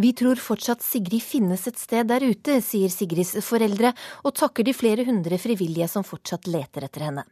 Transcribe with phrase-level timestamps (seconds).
[0.00, 3.90] Vi tror fortsatt Sigrid finnes et sted der ute, sier Sigrids foreldre,
[4.24, 7.26] og takker de flere hundre frivillige som fortsatt leter etter henne.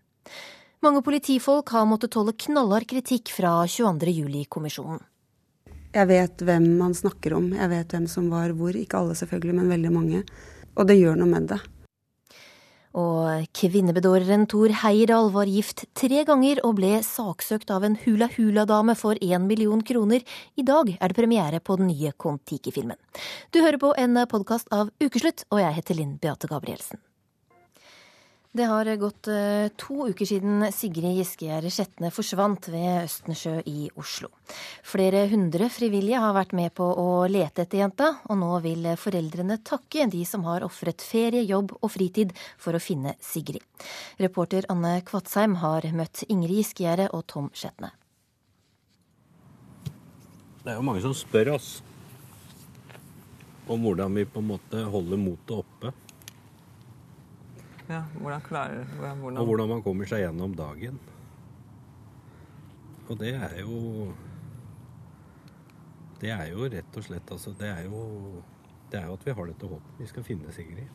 [0.84, 4.12] Mange politifolk har måttet tåle knallhard kritikk fra 22.
[4.18, 5.00] juli-kommisjonen.
[5.96, 8.76] Jeg vet hvem man snakker om, jeg vet hvem som var hvor.
[8.76, 10.22] Ikke alle selvfølgelig, men veldig mange.
[10.76, 11.62] Og det gjør noe med det.
[12.96, 18.96] Og kvinnebedåreren Thor Heyerdahl var gift tre ganger og ble saksøkt av en hula hula-dame
[18.96, 20.24] for én million kroner.
[20.56, 22.96] I dag er det premiere på den nye Kon-Tiki-filmen.
[23.52, 27.02] Du hører på en podkast av Ukeslutt, og jeg heter Linn Beate Gabrielsen.
[28.58, 34.32] Det har gått eh, to uker siden Sigrid Giskegjerde Skjetne forsvant ved Østensjø i Oslo.
[34.82, 39.60] Flere hundre frivillige har vært med på å lete etter jenta, og nå vil foreldrene
[39.62, 43.62] takke de som har ofret ferie, jobb og fritid for å finne Sigrid.
[44.18, 47.92] Reporter Anne Kvatsheim har møtt Ingrid Giskegjerde og Tom Skjetne.
[50.64, 51.76] Det er jo mange som spør oss
[53.70, 55.94] om hvordan vi på en måte holder motet oppe.
[57.88, 59.38] Ja, hvordan klarer hvordan...
[59.40, 60.98] Og hvordan man kommer seg gjennom dagen.
[63.08, 64.12] Og det er jo
[66.20, 68.42] Det er jo rett og slett altså Det er jo,
[68.92, 69.94] det er jo at vi har dette håpet.
[69.98, 70.88] Vi skal finne Sigrid.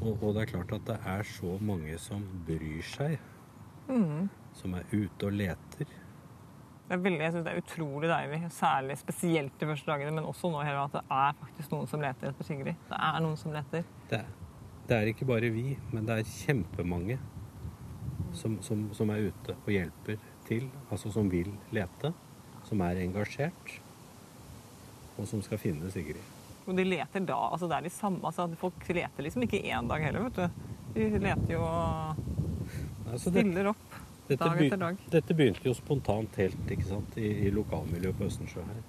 [0.00, 3.16] Og, og, det er klart at det er så mange som bryr seg.
[3.88, 4.28] Mm.
[4.56, 5.94] Som er ute og leter.
[6.86, 10.24] Det er veldig, jeg synes det er utrolig deilig, særlig spesielt de første dagene, men
[10.24, 12.76] også nå her, at det er faktisk noen som leter etter Sigrid.
[12.90, 13.88] Det er noen som leter.
[14.10, 14.28] Det er,
[14.86, 17.18] det er ikke bare vi, men det er kjempemange
[18.36, 20.68] som, som, som, er ute og hjelper til.
[20.90, 22.12] Altså som vil lete.
[22.66, 23.76] Som er engasjert.
[25.16, 26.22] Og som skal finne Sigrid.
[26.66, 29.86] Og de leter da altså Det er de samme altså Folk leter liksom ikke én
[29.88, 30.66] dag heller, vet du.
[30.96, 32.18] De leter jo og
[33.12, 35.00] altså, stiller opp dette, dag etter dag.
[35.12, 38.80] Dette begynte jo spontant helt ikke sant, i, i lokalmiljøet på Østensjø her.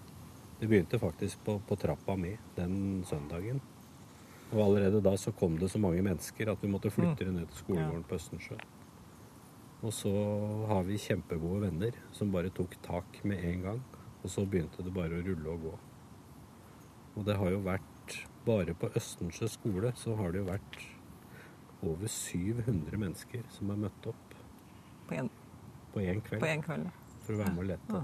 [0.58, 3.62] Det begynte faktisk på, på trappa mi den søndagen.
[4.54, 7.50] Og allerede da så kom det så mange mennesker at vi måtte flytte det ned
[7.52, 8.58] til skolegården på Østensjø.
[9.86, 10.12] Og så
[10.70, 13.82] har vi kjempegode venner som bare tok tak med en gang.
[14.24, 15.74] Og så begynte det bare å rulle og gå.
[17.18, 17.84] Og det har jo vært
[18.48, 20.78] Bare på Østensjø skole så har det jo vært
[21.84, 24.38] over 700 mennesker som har møtt opp.
[25.10, 26.40] På én kveld.
[26.40, 26.88] På en kveld.
[27.26, 28.02] For å være med og lete.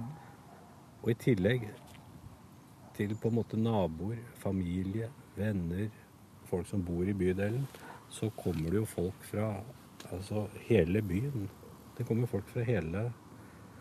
[0.99, 1.63] Og i tillegg
[2.97, 5.87] til på en måte naboer, familie, venner,
[6.53, 7.65] folk som bor i bydelen,
[8.13, 9.49] så kommer det jo folk fra
[10.11, 11.49] altså, hele byen.
[11.97, 13.07] Det kommer folk fra hele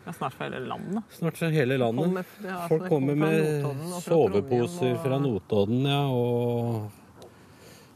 [0.02, 1.04] ja, Snart fra hele landet.
[1.14, 2.04] Snart fra hele landet.
[2.04, 3.66] Kommer, ja, folk kommer med
[4.02, 7.28] soveposer fra Notodden, ja, og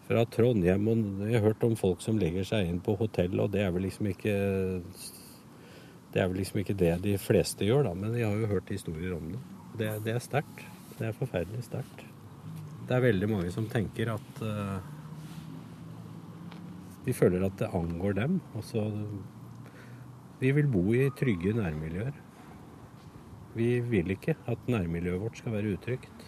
[0.06, 0.86] fra Trondheim.
[0.92, 3.74] Og jeg har hørt om folk som legger seg inn på hotell, og det er
[3.74, 4.36] vel liksom ikke
[6.14, 8.70] det er vel liksom ikke det de fleste gjør, da, men jeg har jo hørt
[8.72, 9.42] historier om det.
[9.76, 10.68] Det, det er sterkt.
[10.96, 12.06] Det er forferdelig sterkt
[12.86, 14.78] det er veldig mange som tenker at uh,
[17.06, 18.38] De føler at det angår dem.
[18.58, 18.84] Altså
[20.40, 22.14] Vi vil bo i trygge nærmiljøer.
[23.56, 26.26] Vi vil ikke at nærmiljøet vårt skal være utrygt.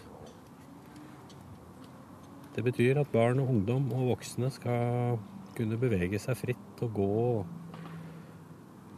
[2.55, 5.19] Det betyr at barn og ungdom og voksne skal
[5.55, 7.11] kunne bevege seg fritt og gå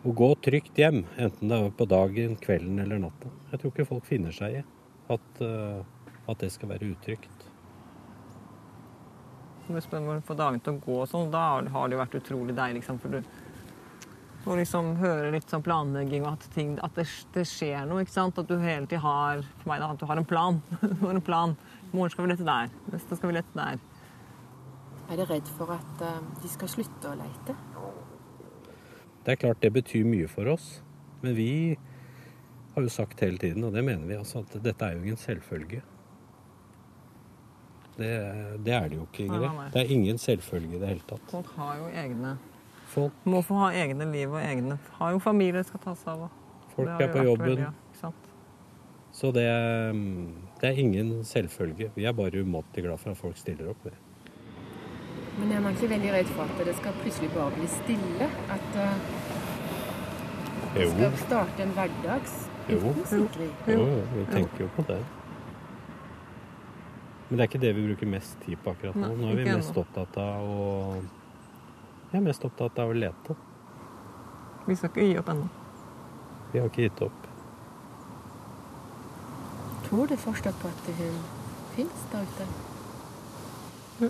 [0.01, 3.29] og gå trygt hjem, enten det er på dagen, kvelden eller natta.
[3.51, 4.63] Jeg tror ikke folk finner seg i
[5.13, 5.83] at, uh,
[6.31, 7.40] at det skal være utrygt
[9.67, 12.81] hvis man får dagene til å gå sånn, da har det jo vært utrolig deilig.
[12.81, 13.21] Liksom, for du
[14.43, 17.05] får liksom høre litt sånn planlegging og at, ting, at det,
[17.35, 18.01] det, skjer noe.
[18.05, 18.39] ikke sant?
[18.41, 20.61] At du hele tiden har for meg da, at du har en plan.
[20.81, 21.55] du har en plan.
[21.91, 22.73] I morgen skal vi lete der.
[22.93, 23.83] Neste skal vi lete der.
[25.11, 27.57] Er du redd for at uh, de skal slutte å lete?
[29.21, 30.79] Det er klart det betyr mye for oss.
[31.21, 31.51] Men vi
[32.73, 35.19] har jo sagt hele tiden, og det mener vi, altså, at dette er jo ingen
[35.19, 35.81] selvfølge.
[37.97, 38.11] Det,
[38.65, 39.61] det, er det jo ikke, Ingrid.
[39.73, 41.25] Det er ingen selvfølge i det hele tatt.
[41.31, 42.37] Folk har jo egne
[42.91, 46.31] Folk Må få ha egne liv og egne Har jo familie skal ta seg av.
[46.75, 47.61] Folk er på jobben.
[47.61, 47.71] Veldig,
[49.11, 49.43] så det,
[50.61, 51.91] det, er ingen selvfølge.
[51.95, 53.89] Vi er bare umåtelig glad for at folk stiller opp.
[55.37, 58.29] Men jeg er nok ikke veldig redd for at det skal plutselig bare bli stille?
[58.55, 58.93] At uh,
[60.75, 62.37] det skal starte en hverdags
[62.69, 63.51] uten sikring.
[63.67, 65.01] Jo, jo, vi tenker jo på det.
[67.31, 69.07] Men det er ikke det vi bruker mest tid på akkurat nå.
[69.15, 70.65] Nå er vi mest opptatt av å
[72.11, 73.35] Vi er mest opptatt av å lete.
[74.65, 75.45] Vi skal ikke gi opp ennå.
[76.51, 77.29] Vi har ikke gitt opp.
[79.85, 81.17] Tror du fortsatt på at hun
[81.77, 82.49] fins der ute?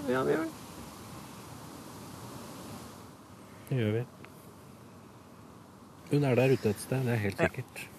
[0.10, 0.52] Ja, vi gjør det.
[3.70, 4.06] Det gjør vi.
[6.16, 7.90] Hun er der ute et sted, det er helt sikkert.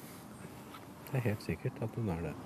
[1.12, 2.40] Det er helt sikkert at hun er det.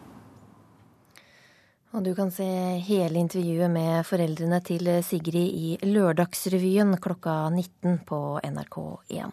[1.97, 2.45] Og du kan se
[2.85, 9.31] hele intervjuet med foreldrene til Sigrid i Lørdagsrevyen klokka 19 på NRK1.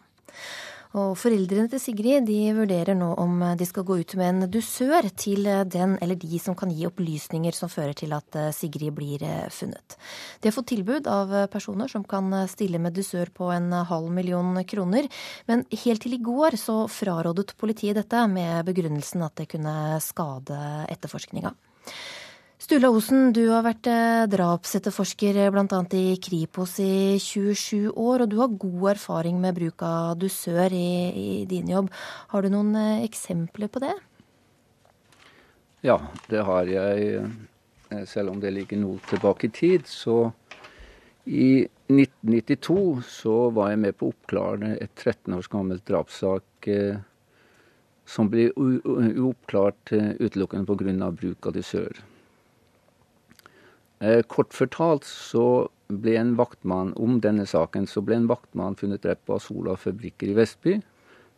[0.93, 5.09] Og foreldrene til Sigrid de vurderer nå om de skal gå ut med en dusør
[5.11, 9.97] til den eller de som kan gi opplysninger som fører til at Sigrid blir funnet.
[10.39, 14.55] De har fått tilbud av personer som kan stille med dusør på en halv million
[14.63, 15.11] kroner,
[15.51, 20.63] men helt til i går så frarådet politiet dette med begrunnelsen at det kunne skade
[20.95, 21.57] etterforskninga.
[22.63, 25.79] Sturla Osen, du har vært eh, drapsetterforsker eh, bl.a.
[25.99, 30.91] i Kripos i 27 år, og du har god erfaring med bruk av dusør i,
[31.11, 31.89] i din jobb.
[32.31, 33.91] Har du noen eh, eksempler på det?
[35.83, 35.97] Ja,
[36.31, 37.25] det har jeg.
[38.07, 39.91] Selv om det ligger noe tilbake i tid.
[39.91, 40.31] Så
[41.27, 42.79] i 1992
[43.09, 46.71] så var jeg med på å oppklare et 13 års gammelt drapssak
[48.07, 51.11] som ble uoppklart utelukkende pga.
[51.11, 52.03] bruk av dusør.
[54.03, 59.03] Eh, kort fortalt så ble en vaktmann om denne saken så ble en vaktmann funnet
[59.05, 60.73] drept på Asola fabrikker i Vestby.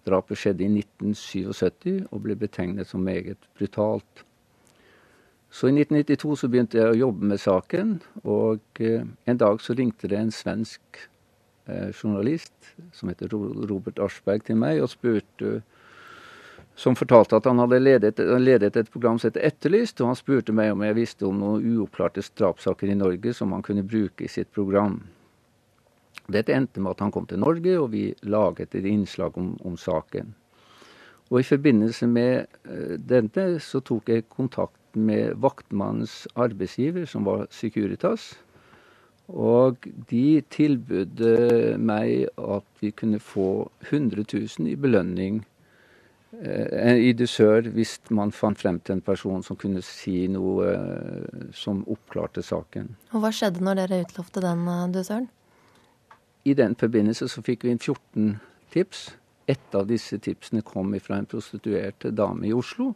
[0.07, 4.23] Drapet skjedde i 1977 og ble betegnet som meget brutalt.
[5.53, 9.77] Så i 1992 så begynte jeg å jobbe med saken, og eh, en dag så
[9.77, 11.05] ringte det en svensk
[11.69, 15.61] eh, journalist som heter Robert Aschberg til meg og spurte
[16.75, 20.55] som fortalte at han hadde ledet, ledet, et program som heter Etterlyst, og han spurte
[20.55, 24.31] meg om jeg visste om noen uoppklarte drapssaker i Norge som han kunne bruke i
[24.31, 24.99] sitt program.
[26.27, 29.77] Dette endte med at han kom til Norge, og vi laget et innslag om, om
[29.79, 30.33] saken.
[31.31, 37.47] Og I forbindelse med uh, denne så tok jeg kontakt med vaktmannens arbeidsgiver, som var
[37.55, 38.33] Securitas.
[39.31, 41.23] Og de tilbød
[41.81, 45.54] meg at vi kunne få 100 000 i belønning Eh,
[46.43, 51.83] i dusør hvis man fant frem til en person som kunne si noe eh, som
[51.91, 52.91] oppklarte saken.
[53.13, 55.29] Og Hva skjedde når dere utlovte den eh, dusøren?
[56.45, 58.35] I den forbindelse så fikk vi inn 14
[58.73, 59.07] tips.
[59.49, 62.93] Et av disse tipsene kom fra en prostituert dame i Oslo,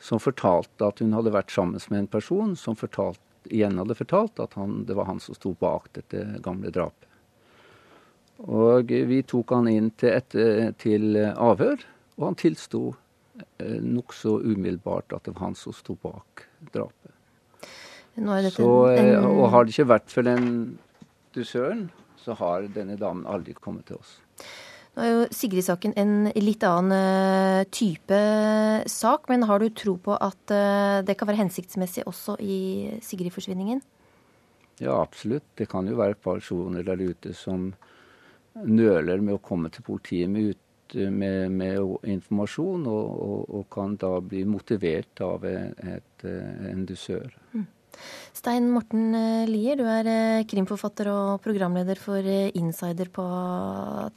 [0.00, 4.40] som fortalte at hun hadde vært sammen med en person som fortalt, igjen hadde fortalt
[4.40, 7.04] at han, det var han som sto bak dette gamle drapet.
[8.46, 10.36] Og vi tok han inn til, et,
[10.78, 11.82] til avhør.
[12.18, 12.82] Og han tilsto
[13.62, 17.14] eh, nokså umiddelbart at det var han som sto bak drapet.
[18.18, 20.48] Så, eh, og har det ikke vært for den
[21.36, 21.86] dusøren,
[22.18, 24.16] så har denne damen aldri kommet til oss.
[24.98, 28.18] Nå er jo Sigrid-saken en litt annen eh, type
[28.90, 32.58] sak, men har du tro på at eh, det kan være hensiktsmessig også i
[33.06, 33.84] Sigrid-forsvinningen?
[34.82, 35.46] Ja, absolutt.
[35.58, 37.70] Det kan jo være personer der ute som
[38.58, 40.50] nøler med å komme til politiet med
[40.94, 47.34] med, med informasjon, og, og, og, kan da bli motivert av et, en dusør.
[47.52, 47.66] Mm.
[48.36, 53.24] Stein Morten eh, Lier, du er eh, krimforfatter og programleder for eh, Insider på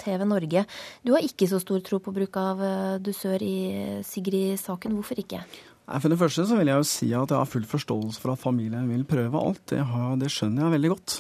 [0.02, 0.66] TV Norge.
[1.06, 2.62] Du har ikke så stor tro på bruk av
[3.02, 3.58] dusør i
[4.06, 4.96] Sigrid-saken.
[4.98, 5.42] Hvorfor ikke?
[5.90, 8.40] For det første så vil jeg jo si at jeg har full forståelse for at
[8.40, 9.64] familien vil prøve alt.
[9.72, 11.16] Det, har, det skjønner jeg veldig godt.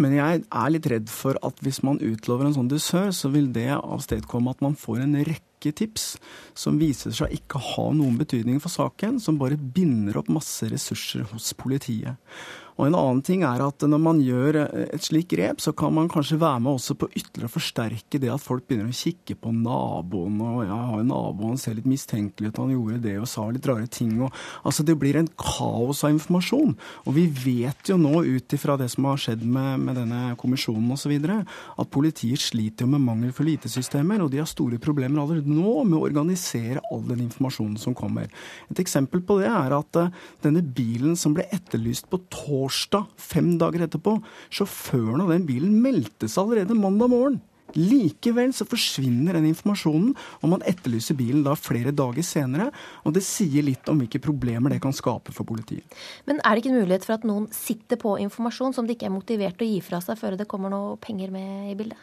[0.00, 3.50] Men jeg er litt redd for at hvis man utlover en sånn dusør, så vil
[3.52, 6.14] det avstedkomme at man får en rekke tips
[6.56, 11.26] som viser seg ikke ha noen betydning for saken, som bare binder opp masse ressurser
[11.32, 12.20] hos politiet.
[12.76, 15.94] Og en annen ting er at når man gjør eh, et slikt grep, så kan
[15.96, 19.38] man kanskje være med også på ytterligere å forsterke det at folk begynner å kikke
[19.40, 20.36] på naboen.
[20.44, 23.68] og ja, har en nabo, ser litt mistenkelig ut, han gjorde det og sa litt
[23.68, 24.12] rare ting.
[24.20, 26.76] Og, altså Det blir en kaos av informasjon.
[27.06, 30.92] Og vi vet jo nå ut ifra det som har skjedd med, med denne kommisjonen
[30.92, 35.80] osv., at politiet sliter med mangel for IT-systemer, og de har store problemer allerede nå
[35.86, 38.28] med å organisere all den informasjonen som kommer.
[38.68, 40.12] Et eksempel på det er at uh,
[40.44, 44.18] denne bilen som ble etterlyst på torsdag torsdag, fem dager etterpå.
[44.50, 47.38] Sjåføren av den bilen meldte seg allerede mandag morgen.
[47.76, 52.70] Likevel så forsvinner den informasjonen, og man etterlyser bilen da flere dager senere.
[53.04, 55.84] Og det sier litt om hvilke problemer det kan skape for politiet.
[56.28, 59.10] Men er det ikke en mulighet for at noen sitter på informasjon som de ikke
[59.10, 62.00] er motivert til å gi fra seg før det kommer noe penger med i bildet?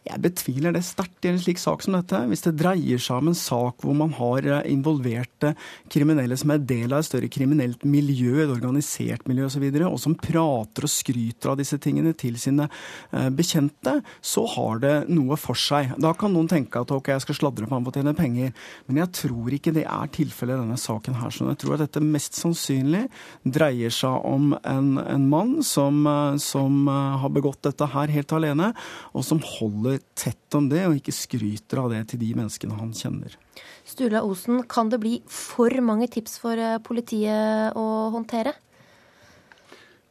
[0.00, 2.16] Jeg betviler det sterkt i en slik sak som dette.
[2.30, 5.52] Hvis det dreier seg om en sak hvor man har eh, involverte
[5.92, 9.60] kriminelle som er del av et større kriminelt miljø, et organisert miljø osv., og, så
[9.60, 14.80] videre, og som prater og skryter av disse tingene til sine eh, bekjente, så har
[14.80, 15.92] det noe for seg.
[16.00, 18.54] Da kan noen tenke at ok, jeg skal sladre på ham for å tjene penger,
[18.88, 21.34] men jeg tror ikke det er tilfellet i denne saken her.
[21.34, 23.04] Så jeg tror at dette mest sannsynlig
[23.44, 28.72] dreier seg om en, en mann som, eh, som har begått dette her helt alene,
[29.12, 32.78] og som holder holder tett om det, og ikke skryter av det til de menneskene
[32.78, 33.36] han kjenner.
[33.84, 38.54] Sturla Osen, kan det bli for mange tips for eh, politiet å håndtere?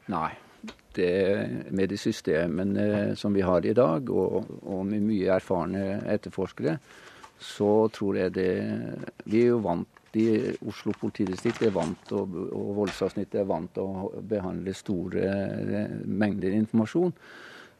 [0.10, 0.32] Nei.
[0.90, 6.80] Det, med de systemene som vi har i dag, og, og med mye erfarne etterforskere,
[7.40, 8.50] så tror jeg det
[9.30, 10.26] Vi er jo vant i
[10.68, 17.14] Oslo politidistrikt er vant og, og voldsavsnittet er vant til å behandle store mengder informasjon.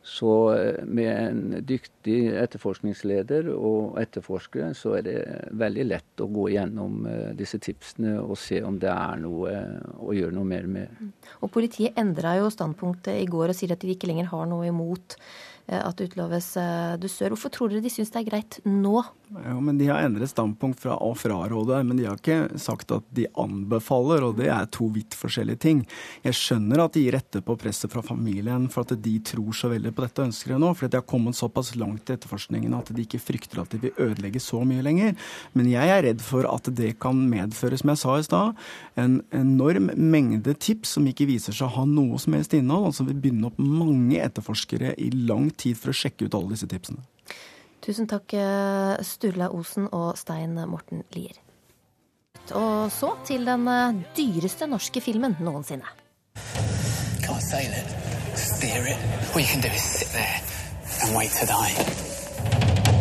[0.02, 5.18] Så eh, med en dyktig etterforskningsleder og etterforskere, så er det
[5.60, 9.54] veldig lett å gå gjennom eh, disse tipsene og se om det er noe
[10.00, 10.96] å gjøre noe mer med.
[11.00, 11.14] Mm.
[11.44, 14.72] Og Politiet endra jo standpunktet i går og sier at de ikke lenger har noe
[14.72, 17.36] imot Eh, at det utloves eh, dusør.
[17.36, 19.04] Hvorfor tror dere de syns det er greit nå?
[19.30, 23.06] Ja, men De har endret standpunkt fra å fraråde, men de har ikke sagt at
[23.14, 25.84] de anbefaler, og det er to vidt forskjellige ting.
[26.26, 29.70] Jeg skjønner at de gir rette på presset fra familien for at de tror så
[29.70, 32.74] veldig på dette og ønsker det nå, for de har kommet såpass langt i etterforskningen
[32.80, 35.14] at de ikke frykter at de vil ødelegge så mye lenger.
[35.54, 38.66] Men jeg er redd for at det kan medføre, som jeg sa i stad,
[38.98, 42.98] en enorm mengde tips som ikke viser seg å ha noe som helst innhold, og
[42.98, 46.70] som vil binde opp mange etterforskere i lang tid for å sjekke ut alle disse
[46.72, 47.04] tipsene.
[47.84, 51.38] Tusen takk, eh, Sturla Osen og Stein Morten Lier.
[52.58, 55.88] Og så til den eh, dyreste norske filmen noensinne.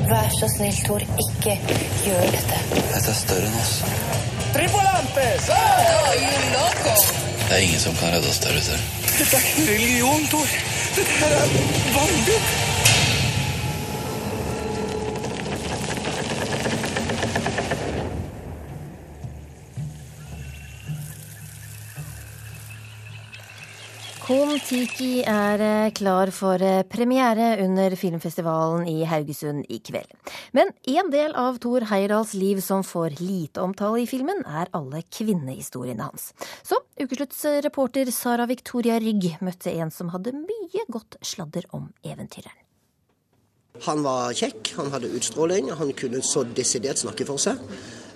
[0.09, 1.57] Vær så snill, Tor, ikke
[2.07, 2.61] gjør dette.
[2.75, 3.75] Dette er større enn oss.
[4.55, 5.51] Tripolantes!
[7.49, 8.79] Det er ingen som kan redde oss der ute.
[9.19, 10.78] Dette er ikke religion, Tor.
[10.99, 12.68] Dette her er
[24.29, 30.11] Kon-Tiki er eh, klar for eh, premiere under filmfestivalen i Haugesund i kveld.
[30.53, 35.01] Men en del av Thor Heyerdahls liv som får lite omtale i filmen, er alle
[35.09, 36.35] kvinnehistoriene hans.
[36.61, 42.61] Så ukeslutts reporter Sara Victoria Rygg møtte en som hadde mye godt sladder om eventyreren.
[43.89, 47.65] Han var kjekk, han hadde utstråling, han kunne så desidert snakke for seg.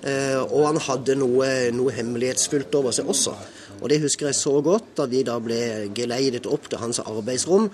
[0.02, 3.36] Eh, og han hadde noe, noe hemmelighetsfullt over seg også.
[3.82, 7.68] Og det husker jeg så godt da vi da ble geleidet opp til hans arbeidsrom.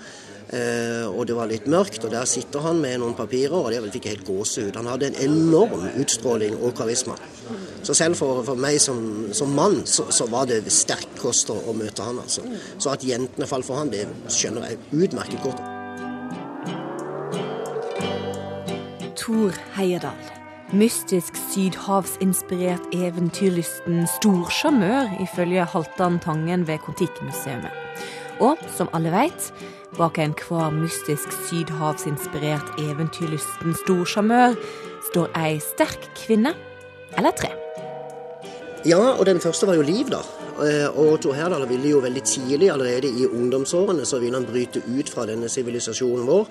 [0.49, 3.83] Eh, og det var litt mørkt, og der sitter han med noen papirer, og det
[3.93, 4.79] fikk jeg helt gåsehud.
[4.81, 7.19] Han hadde en enorm utstråling og karisma.
[7.85, 11.77] Så selv for, for meg som, som mann, så, så, var det sterk kost å
[11.77, 12.47] møte han, altså.
[12.81, 15.61] Så at jentene falt for han, det skjønner jeg utmerket godt.
[19.19, 20.38] Tor Heyerdahl.
[20.69, 27.71] Mystisk sydhavsinspirert eventyrlysten storsjarmør, ifølge Haltan Tangen ved Kon-Tiki-museet.
[28.45, 29.47] Og som alle veit,
[29.97, 34.59] bak enhver mystisk sydhavsinspirert eventyrlysten storsjarmør
[35.09, 36.53] står ei sterk kvinne,
[37.17, 37.49] eller tre.
[38.85, 40.21] Ja, og den første var jo Liv, da.
[40.61, 44.85] Eh, og Tor Herdal ville jo veldig tidlig, allerede i ungdomsårene, så ville han bryte
[44.85, 46.47] ut fra denne sivilisasjonen vår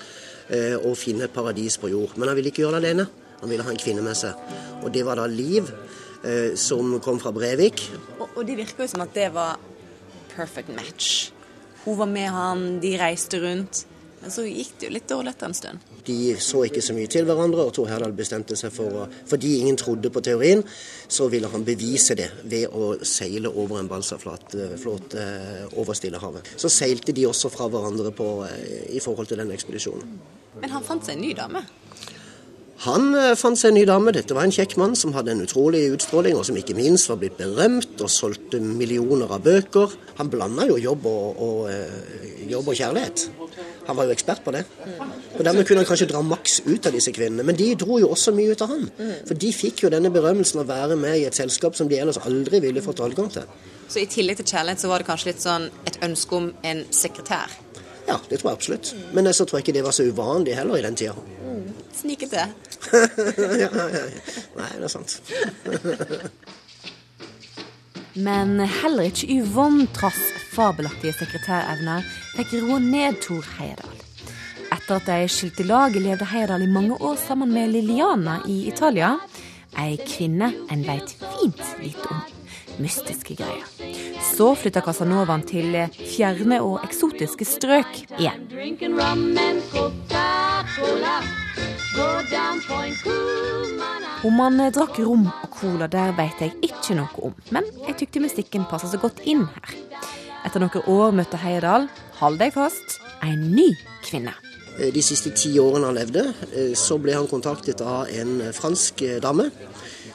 [0.49, 2.17] eh, og finne et paradis på jord.
[2.17, 3.09] Men han ville ikke gjøre det alene.
[3.41, 4.37] Han ville ha en kvinne med seg.
[4.83, 5.69] Og det var da Liv,
[6.23, 7.83] eh, som kom fra Brevik.
[8.17, 9.59] Og, og det virker jo som at det var
[10.33, 11.29] perfect match.
[11.85, 13.85] Hun var med han, de reiste rundt.
[14.17, 15.83] Men så gikk det jo litt dårlig etter en stund.
[16.07, 19.59] De så ikke så mye til hverandre, og Tor Herdal bestemte seg for å Fordi
[19.59, 20.63] ingen trodde på teorien,
[21.07, 26.49] så ville han bevise det ved å seile over en balsaflåte eh, over Stillehavet.
[26.57, 30.17] Så seilte de også fra hverandre på, eh, i forhold til den ekspedisjonen.
[30.57, 31.61] Men han fant seg en ny dame?
[32.85, 34.13] Han eh, fant seg en ny dame.
[34.13, 37.17] Dette var en kjekk mann som hadde en utrolig utstråling, og som ikke minst var
[37.21, 39.95] blitt berømt og solgte millioner av bøker.
[40.19, 43.27] Han blanda jo jobb og, og, eh, jobb og, kjærlighet.
[43.87, 44.63] Han var jo ekspert på det.
[45.37, 47.45] Og Dermed kunne han kanskje dra maks ut av disse kvinnene.
[47.47, 48.89] Men de dro jo også mye ut av han.
[49.25, 52.19] For de fikk jo denne berømmelsen å være med i et selskap som de ellers
[52.27, 53.47] aldri ville fått adgang til.
[53.87, 56.83] Så i tillegg til kjærlighet så var det kanskje litt sånn et ønske om en
[56.91, 57.55] sekretær?
[58.07, 58.95] Ja, det tror jeg absolutt.
[59.13, 61.13] Men så tror jeg ikke det var så uvanlig heller i den tida.
[61.43, 61.73] Mm.
[61.95, 62.47] Snikete.
[63.63, 64.05] ja, ja, ja.
[64.55, 65.21] Nei, det er sant.
[68.17, 70.17] Men heller ikke Yvonne, trass
[70.55, 73.99] fabelaktige sekretærevner, fikk roe ned Tor Heyerdahl.
[74.73, 79.13] Etter at de skilte lag, levde Heyerdahl i mange år sammen med Liliana i Italia.
[79.77, 82.36] Ei kvinne en veit fint lite om.
[82.81, 83.65] Mystiske greier.
[84.35, 88.45] Så flytta Casanovaen til fjerne og eksotiske strøk igjen.
[94.27, 98.21] Om han drakk rom og cola, der veit jeg ikke noe om, men jeg tykte
[98.21, 99.77] mystikken passa så godt inn her.
[100.45, 101.87] Etter noen år møtte Heyerdahl,
[102.19, 103.71] hold deg fast, en ny
[104.05, 104.35] kvinne.
[104.77, 109.03] Eh, de siste ti årene han levde, eh, så ble han kontaktet av en fransk
[109.23, 109.49] dame,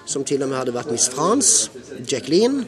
[0.06, 1.71] som til og med hadde vært Miss France,
[2.09, 2.66] Jacqueline.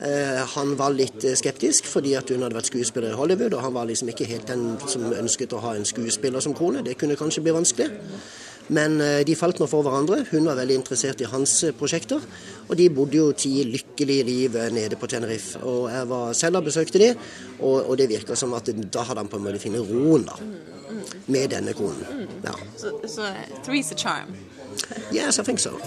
[0.00, 3.62] Eh, han var litt eh, skeptisk fordi at hun hadde vært skuespiller i Hollywood, og
[3.64, 6.84] han var liksom ikke helt den som ønsket å ha en skuespiller som kone.
[6.84, 7.88] Det kunne kanskje bli vanskelig.
[8.76, 10.26] Men eh, de falt nå for hverandre.
[10.32, 12.20] Hun var veldig interessert i hans prosjekter.
[12.66, 15.62] Og de bodde jo ti lykkelige liv nede på Tenerife.
[15.64, 17.12] Og jeg var selv og besøkte de,
[17.60, 20.36] og, og det virka som at da hadde han på en måte funnet roen, da.
[21.32, 22.28] Med denne konen.
[22.44, 22.52] Ja.
[22.76, 24.36] Så a charm?
[25.12, 25.78] Yes, I think so.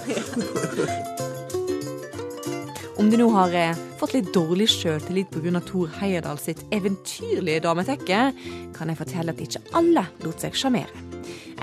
[3.00, 5.62] Om du nå har eh, fått litt dårlig sjøltillit pga.
[5.64, 8.24] Thor Heyerdahl sitt eventyrlige dametekke,
[8.76, 11.06] kan jeg fortelle at ikke alle lot seg sjarmere.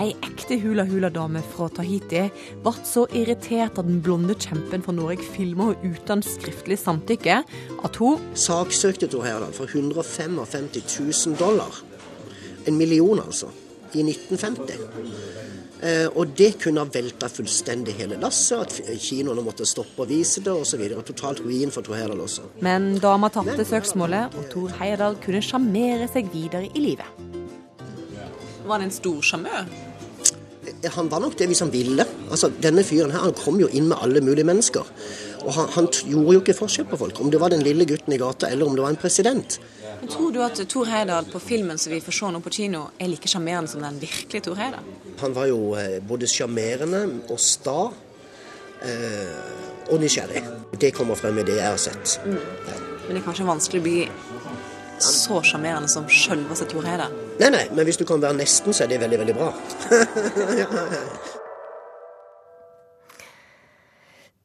[0.00, 2.26] Ei ekte hula-hula-dame fra Tahiti
[2.64, 7.42] ble så irritert av den blonde kjempen fra Norge filma uten skriftlig samtykke,
[7.84, 11.82] at hun Saksøkte Thor Heyerdahl for 155 000 dollar.
[12.66, 13.52] En million, altså.
[13.92, 15.45] I 1950.
[15.84, 20.40] Eh, og det kunne ha velta fullstendig hele lasset, at kinoene måtte stoppe å vise
[20.44, 20.80] det osv.
[21.04, 22.46] Totalt ruin for Tor Heyerdahl også.
[22.64, 27.26] Men dama tapte søksmålet, og Tor Heyerdahl kunne sjarmere seg videre i livet.
[28.66, 29.68] Var han en stor sjarmør?
[30.64, 32.08] Eh, han var nok det hvis han ville.
[32.30, 34.88] Altså, Denne fyren her han kom jo inn med alle mulige mennesker.
[35.44, 38.16] Og han, han gjorde jo ikke forskjell på folk, om det var den lille gutten
[38.16, 39.60] i gata eller om det var en president.
[40.10, 43.10] Tror du at Tor Heyerdahl på filmen som vi får se nå på kino, er
[43.10, 44.90] like sjarmerende som den virkelige Tor Heyerdahl?
[45.20, 47.78] Han var jo eh, både sjarmerende og sta
[48.86, 50.42] eh, og nysgjerrig.
[50.78, 52.18] Det kommer frem i det jeg har sett.
[52.26, 52.38] Mm.
[52.68, 52.80] Ja.
[53.06, 53.98] Men det er kanskje vanskelig å bli
[55.02, 57.16] så sjarmerende som sjølveste Tor Heyerdahl?
[57.40, 59.50] Nei, nei, men hvis du kan være nesten, så er det veldig, veldig bra.
[60.62, 61.02] ja, ja.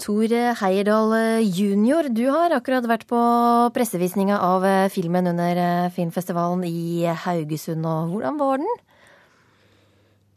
[0.02, 1.12] Tor Heierdal
[1.46, 3.20] jr., du har akkurat vært på
[3.76, 7.86] pressevisninga av eh, filmen under eh, filmfestivalen i Haugesund.
[7.86, 8.72] og Hvordan var den?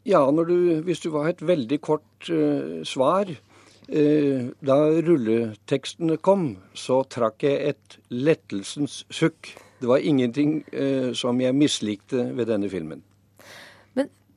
[0.05, 7.01] Ja, du, hvis du var et veldig kort uh, svar uh, Da rulletekstene kom, så
[7.09, 9.55] trakk jeg et lettelsens sukk.
[9.81, 13.01] Det var ingenting uh, som jeg mislikte ved denne filmen.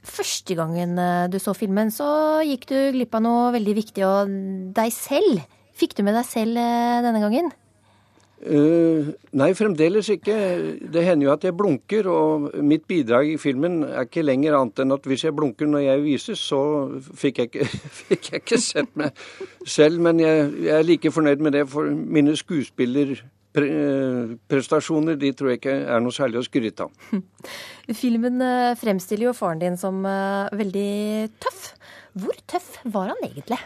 [0.09, 4.35] Første gangen eh, du så filmen, så gikk du glipp av noe veldig viktig, og
[4.77, 5.45] deg selv.
[5.79, 7.51] Fikk du med deg selv eh, denne gangen?
[8.39, 10.35] Uh, nei, fremdeles ikke.
[10.95, 14.85] Det hender jo at jeg blunker, og mitt bidrag i filmen er ikke lenger annet
[14.85, 16.61] enn at hvis jeg blunker når jeg vises, så
[17.19, 17.67] fikk jeg ikke,
[18.05, 19.19] fikk jeg ikke sett meg
[19.67, 19.99] selv.
[20.07, 23.17] Men jeg, jeg, er like fornøyd med det, for mine skuespiller
[24.51, 27.13] prestasjoner de tror jeg ikke er noe særlig å skryte av.
[28.01, 30.91] Filmen eh, fremstiller jo faren din som eh, veldig
[31.43, 31.71] tøff.
[32.19, 33.61] Hvor tøff var han egentlig?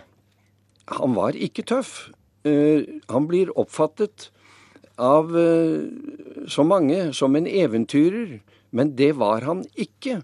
[0.98, 2.10] Han var ikke tøff.
[2.48, 4.30] Eh, han blir oppfattet
[5.02, 5.30] av
[6.52, 8.36] så mange som en eventyrer,
[8.76, 10.20] men det var han ikke.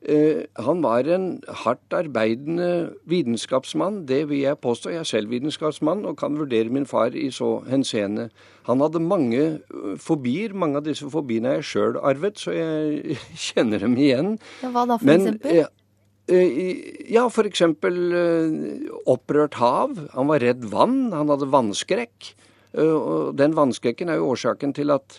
[0.00, 4.06] Eh, han var en hardt arbeidende vitenskapsmann.
[4.08, 4.94] Det vil jeg påstå.
[4.94, 8.30] Jeg er selv vitenskapsmann og kan vurdere min far i så henseende.
[8.64, 10.54] Han hadde mange eh, fobier.
[10.56, 13.18] Mange av disse fobiene er jeg sjøl arvet, så jeg
[13.50, 14.38] kjenner dem igjen.
[14.64, 15.68] Ja, hva da, for Men, eksempel?
[16.30, 17.98] Eh, ja, for eksempel
[19.04, 19.98] opprørt hav.
[20.14, 21.10] Han var redd vann.
[21.12, 22.32] Han hadde vannskrekk.
[22.78, 25.18] Og den vannskrekken er jo årsaken til at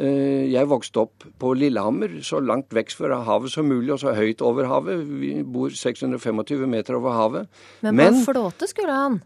[0.00, 4.40] jeg vokste opp på Lillehammer, så langt vekk fra havet som mulig, og så høyt
[4.40, 5.02] over havet.
[5.20, 7.50] Vi bor 625 meter over havet.
[7.84, 9.20] Men på en flåte skulle han?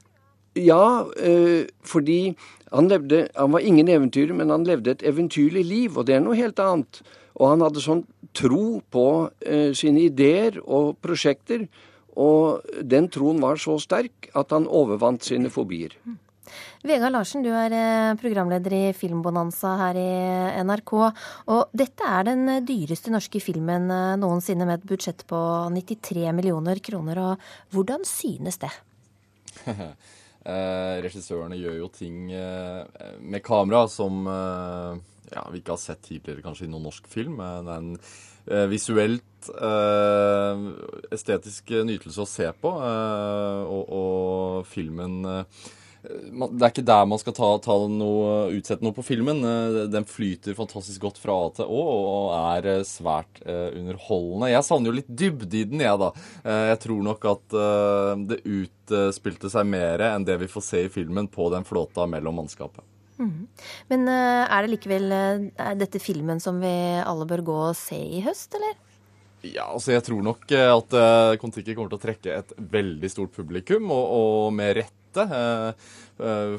[0.55, 2.37] Ja, eh, fordi
[2.73, 6.21] han levde Han var ingen eventyrer, men han levde et eventyrlig liv, og det er
[6.21, 7.03] noe helt annet.
[7.35, 11.67] Og han hadde sånn tro på eh, sine ideer og prosjekter,
[12.17, 15.95] og den troen var så sterk at han overvant sine fobier.
[16.85, 20.09] Vegard Larsen, du er eh, programleder i Filmbonanza her i
[20.67, 20.93] NRK.
[21.55, 25.39] Og dette er den dyreste norske filmen eh, noensinne med et budsjett på
[25.73, 27.23] 93 millioner kroner.
[27.25, 28.73] Og hvordan synes det?
[29.73, 36.67] eh, regissørene gjør jo ting med kamera som ja, vi ikke har sett tidligere kanskje
[36.67, 37.39] i noen norsk film.
[37.41, 39.49] Men en eh, visuelt
[41.13, 42.71] estetisk nytelse å se på.
[42.73, 45.19] og, og filmen
[46.05, 49.41] det er ikke der man skal ta, ta noe, utsette noe på filmen.
[49.49, 54.51] Eh, den flyter fantastisk godt fra A til Å og er eh, svært uh, underholdende.
[54.53, 56.11] Jeg savner jo litt dybde i den, jeg, da.
[56.45, 57.55] Jeg tror nok at
[58.29, 62.41] det utspilte seg mer enn det vi får se i filmen på den flåta mellom
[62.41, 62.85] mannskapet.
[63.19, 63.47] Mm.
[63.93, 68.23] Men er det likevel er dette filmen som vi alle bør gå og se i
[68.25, 68.77] høst, eller?
[69.45, 70.99] Ja, altså jeg tror nok at
[71.41, 75.04] Kon-Tiki kommer til å trekke et veldig stort publikum, og, og med rette.
[75.23, 75.73] Uh,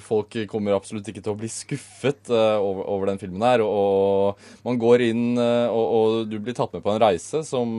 [0.04, 3.64] folk kommer absolutt ikke til å bli skuffet uh, over, over, den filmen her.
[3.64, 7.42] Og, og man går inn, uh, og, og, du blir tatt med på en reise
[7.48, 7.78] som,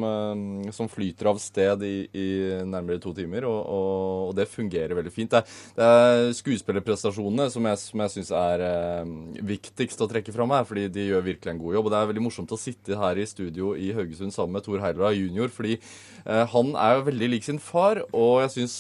[0.73, 2.29] som flyter av sted i, i
[2.65, 5.33] nærmere to timer, og, og, det fungerer veldig fint.
[5.33, 5.43] Det,
[5.77, 8.67] det er skuespillerprestasjonene som jeg, som jeg syns er
[9.47, 11.89] viktigst å trekke fram her, fordi de gjør virkelig en god jobb.
[11.89, 14.83] Og det er veldig morsomt å sitte her i studio i Haugesund sammen med Tor
[14.85, 15.79] Heilra jr., fordi
[16.27, 18.73] han er jo veldig lik sin far, og jeg syns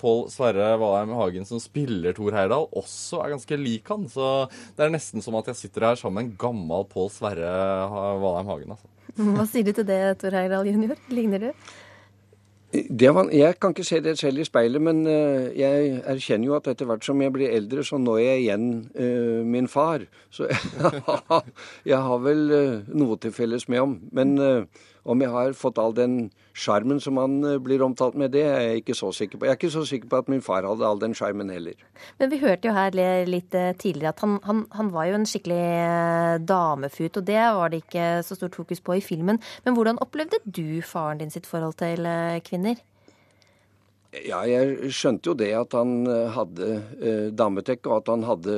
[0.00, 4.06] Pål Sverre Valheim Hagen, som spiller Tor Heyerdahl, også er ganske lik han.
[4.12, 4.46] Så
[4.78, 7.50] det er nesten som at jeg sitter her sammen med en gammel Pål Sverre
[8.22, 8.78] Valheim Hagen.
[8.78, 8.94] Altså.
[9.36, 10.96] Hva sier du til det, Tor Heyerdahl jr.?
[11.12, 11.68] Ligner du?
[12.68, 16.66] Var, jeg kan ikke se det selv i speilet, men uh, jeg erkjenner jo at
[16.68, 20.04] etter hvert som jeg blir eldre, så når jeg igjen uh, min far.
[20.28, 20.50] Så
[21.88, 23.96] jeg har vel uh, noe til felles med ham.
[24.12, 24.36] Men
[25.08, 26.16] om jeg har fått all den
[26.58, 29.46] sjarmen som han blir omtalt med, det er jeg ikke så sikker på.
[29.46, 31.78] Jeg er ikke så sikker på at min far hadde all den sjarmen heller.
[32.18, 36.44] Men vi hørte jo her litt tidligere at han, han, han var jo en skikkelig
[36.50, 39.40] damefut, og det var det ikke så stort fokus på i filmen.
[39.64, 42.04] Men hvordan opplevde du faren din sitt forhold til
[42.46, 42.82] kvinner?
[44.08, 48.56] Ja, jeg skjønte jo det at han eh, hadde eh, dametek, og at han hadde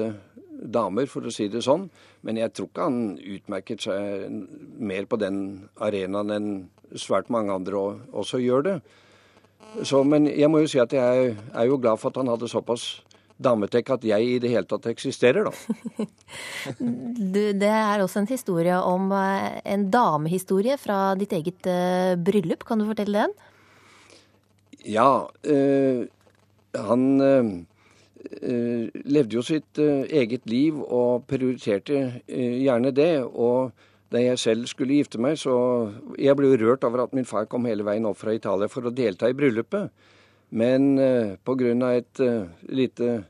[0.60, 1.88] damer, for å si det sånn.
[2.26, 3.02] Men jeg tror ikke han
[3.36, 4.26] utmerket seg
[4.76, 5.38] mer på den
[5.80, 6.50] arenaen enn
[6.98, 7.78] svært mange andre
[8.10, 8.80] også gjør det.
[9.86, 12.50] Så, men jeg må jo si at jeg er jo glad for at han hadde
[12.50, 12.88] såpass
[13.40, 16.06] dametek at jeg i det hele tatt eksisterer, da.
[17.62, 22.66] det er også en historie om eh, en damehistorie fra ditt eget uh, bryllup.
[22.68, 23.36] Kan du fortelle den?
[24.88, 26.06] Ja, øh,
[26.76, 27.48] han øh,
[29.04, 33.24] levde jo sitt øh, eget liv og prioriterte gjerne det.
[33.24, 33.72] Og
[34.12, 37.64] da jeg selv skulle gifte meg, så Jeg ble rørt over at min far kom
[37.64, 39.90] hele veien opp fra Italia for å delta i bryllupet.
[40.50, 41.92] Men uh, pga.
[41.94, 42.20] et
[42.68, 43.24] lite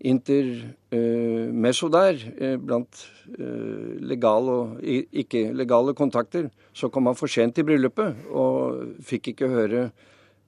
[0.00, 2.16] intermesso der,
[2.58, 3.06] blant
[3.38, 9.48] uh, legale og ikke-legale kontakter, så kom han for sent til bryllupet og fikk ikke
[9.48, 9.90] høre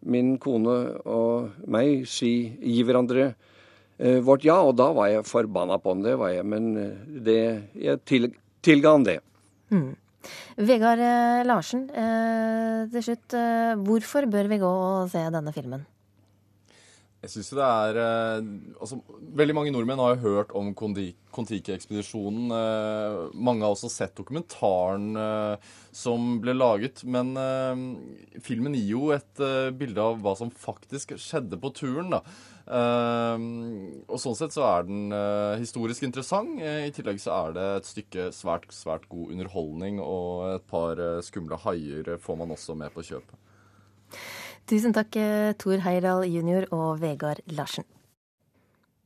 [0.03, 0.77] min kone
[1.07, 3.51] og meg si gi hverandre eh,
[4.25, 6.47] vårt ja, og da var jeg forbanna på han, det var jeg.
[6.49, 7.41] Men eh, det,
[7.79, 8.31] jeg til,
[8.65, 9.19] tilga han det.
[9.73, 9.91] Mm.
[10.63, 13.39] Vegard eh, Larsen, eh, til slutt.
[13.39, 15.87] Eh, hvorfor bør vi gå og se denne filmen?
[17.23, 18.47] Jeg syns jo det er eh,
[18.83, 18.97] altså,
[19.39, 22.51] Veldig mange nordmenn har jo hørt om Kon-Tiki-ekspedisjonen.
[22.57, 27.05] Eh, mange har også sett dokumentaren eh, som ble laget.
[27.07, 32.11] Men eh, filmen gir jo et eh, bilde av hva som faktisk skjedde på turen.
[32.17, 32.25] da.
[32.67, 33.47] Eh,
[34.07, 35.15] og sånn sett så er den
[35.61, 36.61] historisk interessant.
[36.61, 41.59] I tillegg så er det et stykke svært, svært god underholdning, og et par skumle
[41.65, 43.39] haier får man også med på kjøpet.
[44.67, 46.69] Tusen takk, eh, Tor Heyerdahl jr.
[46.71, 47.85] og Vegard Larsen.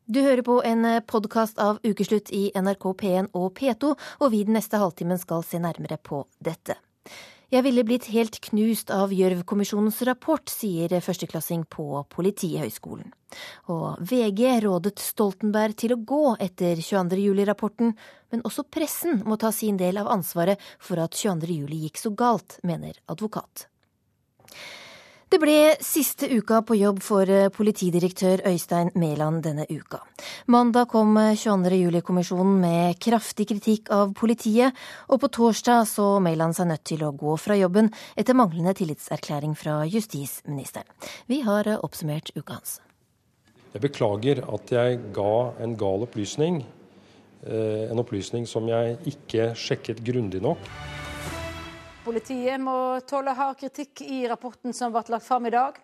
[0.06, 4.44] Du hører på en eh, podkast av Ukeslutt i NRK P1 og P2, og vi
[4.44, 6.76] den neste halvtimen skal se nærmere på dette.
[7.46, 13.12] Jeg ville blitt helt knust av Gjørv-kommisjonens rapport, sier førsteklassing på Politihøgskolen.
[13.70, 17.20] Og VG rådet Stoltenberg til å gå etter 22.
[17.22, 17.94] juli-rapporten,
[18.34, 21.52] men også pressen må ta sin del av ansvaret for at 22.
[21.60, 23.68] juli gikk så galt, mener advokat.
[25.26, 29.98] Det ble siste uka på jobb for eh, politidirektør Øystein Mæland denne uka.
[30.46, 31.66] Mandag kom 22.
[31.66, 34.70] Eh, juli-kommisjonen med kraftig kritikk av politiet,
[35.10, 39.56] og på torsdag så Mæland seg nødt til å gå fra jobben etter manglende tillitserklæring
[39.58, 40.86] fra justisministeren.
[41.26, 42.78] Vi har eh, oppsummert uka hans.
[43.74, 46.62] Jeg beklager at jeg ga en gal opplysning.
[47.46, 50.70] En opplysning som jeg ikke sjekket grundig nok.
[52.06, 55.74] Politiet må tåle hard kritikk i rapporten som ble lagt fram i dag.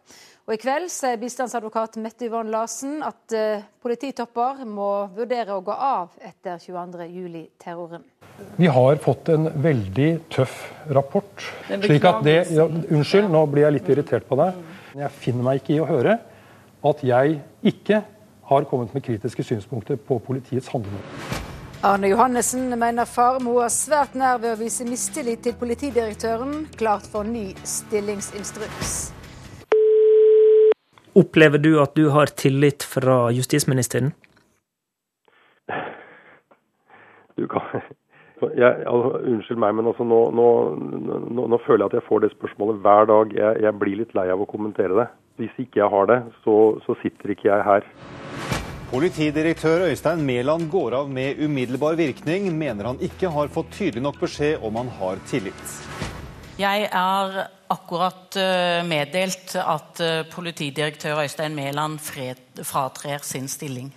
[0.46, 5.74] Og I kveld sier bistandsadvokat Mette Yvonne Larsen at uh, polititopper må vurdere å gå
[5.74, 8.06] av etter 22.07-terroren.
[8.54, 10.60] Vi har fått en veldig tøff
[10.94, 11.46] rapport.
[11.66, 14.62] slik at det, ja, Unnskyld, nå blir jeg litt irritert på deg.
[15.02, 16.20] Jeg finner meg ikke i å høre
[16.86, 18.04] at jeg ikke
[18.52, 21.50] har kommet med kritiske synspunkter på politiets handlinger.
[21.84, 27.26] Arne Johannessen mener Farmo er svært nær ved å vise mistillit til politidirektøren, klart for
[27.26, 28.92] ny stillingsinstruks.
[31.18, 34.12] Opplever du at du har tillit fra justisministeren?
[37.34, 40.48] Du kan jeg, altså, Unnskyld meg, men altså, nå, nå,
[41.34, 43.34] nå, nå, føler jeg at jeg får det spørsmålet hver dag.
[43.42, 45.10] Jeg, jeg, blir litt lei av å kommentere det.
[45.42, 47.86] Hvis ikke jeg har det, så, så sitter ikke jeg her.
[48.92, 54.18] Politidirektør Øystein Mæland går av med umiddelbar virkning, mener han ikke har fått tydelig nok
[54.20, 55.70] beskjed om han har tillit.
[56.60, 57.38] Jeg er
[57.72, 62.02] akkurat eh, meddelt at eh, politidirektør Øystein Mæland
[62.60, 63.88] fratrer sin stilling.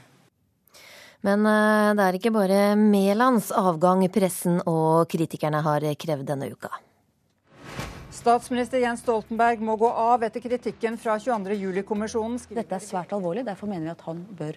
[1.27, 6.71] Men eh, det er ikke bare Mælands avgang pressen og kritikerne har krevd denne uka.
[8.15, 12.39] Statsminister Jens Stoltenberg må gå av etter kritikken fra 22.07-kommisjonen.
[12.55, 14.55] Dette er svært alvorlig, derfor mener vi at han bør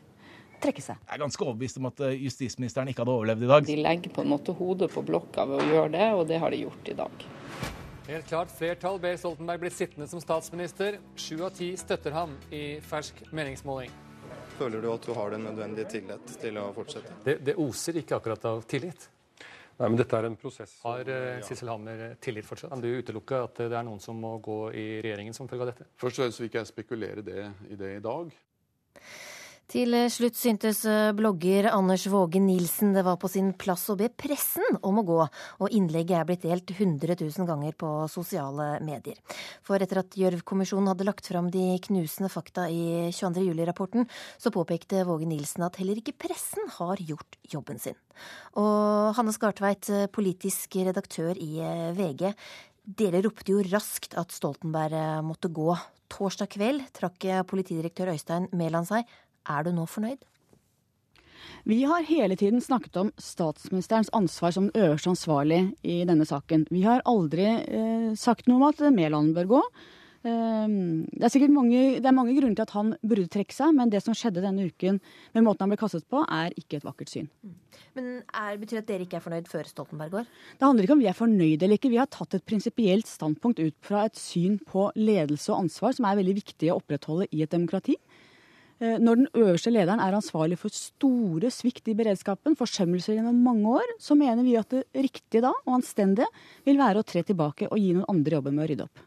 [0.63, 1.01] trekke seg.
[1.05, 3.67] Jeg er ganske overbevist om at eh, justisministeren ikke hadde overlevd i dag.
[3.69, 6.55] De legger på en måte hodet på blokka ved å gjøre det, og det har
[6.55, 7.29] de gjort i dag.
[8.09, 10.97] Helt klart flertall ber Stoltenberg bli sittende som statsminister.
[11.21, 13.93] Sju av ti støtter ham i fersk meningsmåling.
[14.57, 17.21] Føler du at du har den nødvendige tillit til å fortsette?
[17.27, 19.11] Det, det oser ikke akkurat av tillit.
[19.79, 20.73] Nei, men dette er en prosess.
[20.83, 22.73] Har uh, Sissel Hammer tillit fortsatt?
[22.73, 25.71] Kan du utelukke at det er noen som må gå i regjeringen som følge av
[25.71, 25.87] dette?
[26.01, 28.33] Først og fremst vil ikke jeg spekulere det, i det i dag.
[29.69, 30.79] Til slutt syntes
[31.13, 35.19] blogger Anders Våge Nilsen det var på sin plass å be pressen om å gå,
[35.61, 39.19] og innlegget er blitt delt 100 000 ganger på sosiale medier.
[39.61, 43.45] For etter at Gjørv-kommisjonen hadde lagt fram de knusende fakta i 22.
[43.51, 44.09] juli-rapporten,
[44.41, 48.01] så påpekte Våge Nilsen at heller ikke pressen har gjort jobben sin.
[48.57, 51.61] Og Hanne Skartveit, politisk redaktør i
[51.93, 52.33] VG.
[52.89, 55.75] Dere ropte jo raskt at Stoltenberg måtte gå.
[56.09, 59.19] Torsdag kveld trakk politidirektør Øystein Mæland seg.
[59.49, 60.25] Er du nå fornøyd?
[61.69, 66.67] Vi har hele tiden snakket om statsministerens ansvar som øverste ansvarlig i denne saken.
[66.71, 69.63] Vi har aldri eh, sagt noe om at Mæland bør gå.
[70.29, 70.67] Eh,
[71.13, 73.93] det er sikkert mange, det er mange grunner til at han burde trekke seg, men
[73.93, 75.01] det som skjedde denne uken
[75.37, 77.29] med måten han ble kastet på, er ikke et vakkert syn.
[77.99, 80.31] Men er, Betyr det at dere ikke er fornøyd før Stoltenberg går?
[80.59, 81.93] Det handler ikke om vi er fornøyd eller ikke.
[81.93, 86.09] Vi har tatt et prinsipielt standpunkt ut fra et syn på ledelse og ansvar som
[86.09, 87.99] er veldig viktig å opprettholde i et demokrati.
[88.79, 93.67] Eh, når den øverste lederen er ansvarlig for store svikt i beredskapen, forsømmelser gjennom mange
[93.81, 96.29] år, så mener vi at det riktige da, og anstendige,
[96.67, 99.05] vil være å tre tilbake og gi noen andre jobben med å rydde opp.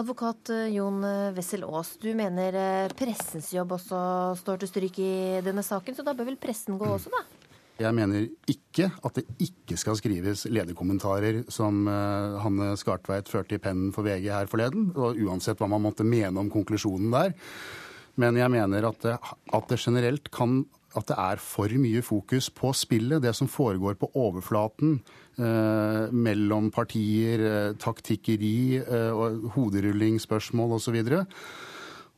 [0.00, 2.56] Advokat eh, Jon eh, Wessel Aas, du mener
[2.96, 4.00] pressens jobb også
[4.40, 5.14] står til stryk i
[5.44, 7.26] denne saken, så da bør vel pressen gå også, da?
[7.74, 13.88] Jeg mener ikke at det ikke skal skrives lederkommentarer som Hanne Skartveit førte i pennen
[13.90, 14.92] for VG her forleden.
[14.94, 17.34] og Uansett hva man måtte mene om konklusjonen der.
[18.20, 19.18] Men jeg mener at det,
[19.54, 20.62] at det generelt kan
[20.94, 25.00] at det er for mye fokus på spillet, det som foregår på overflaten
[25.38, 29.24] eh, mellom partier, eh, taktikkeri, eh,
[29.56, 31.00] hoderullingsspørsmål osv.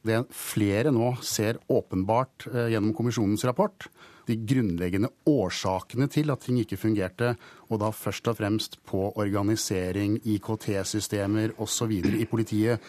[0.07, 3.89] Det flere nå ser åpenbart eh, gjennom kommisjonens rapport,
[4.27, 7.35] de grunnleggende årsakene til at ting ikke fungerte,
[7.71, 11.93] og da først og fremst på organisering, IKT-systemer osv.
[11.93, 12.83] i politiet.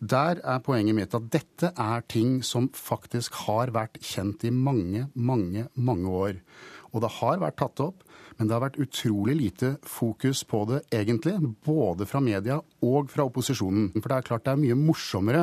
[0.00, 5.08] Der er poenget mitt at dette er ting som faktisk har vært kjent i mange,
[5.14, 6.42] mange, mange år.
[6.92, 8.04] Og det har vært tatt opp,
[8.38, 11.34] men det har vært utrolig lite fokus på det egentlig.
[11.66, 13.90] Både fra media og fra opposisjonen.
[13.96, 15.40] For det er klart det er mye morsommere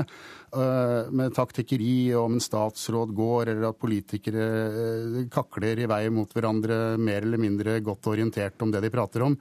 [0.55, 6.31] uh, med taktikkeri om en statsråd går, eller at politikere uh, kakler i vei mot
[6.31, 9.35] hverandre mer eller mindre godt orientert om det de prater om,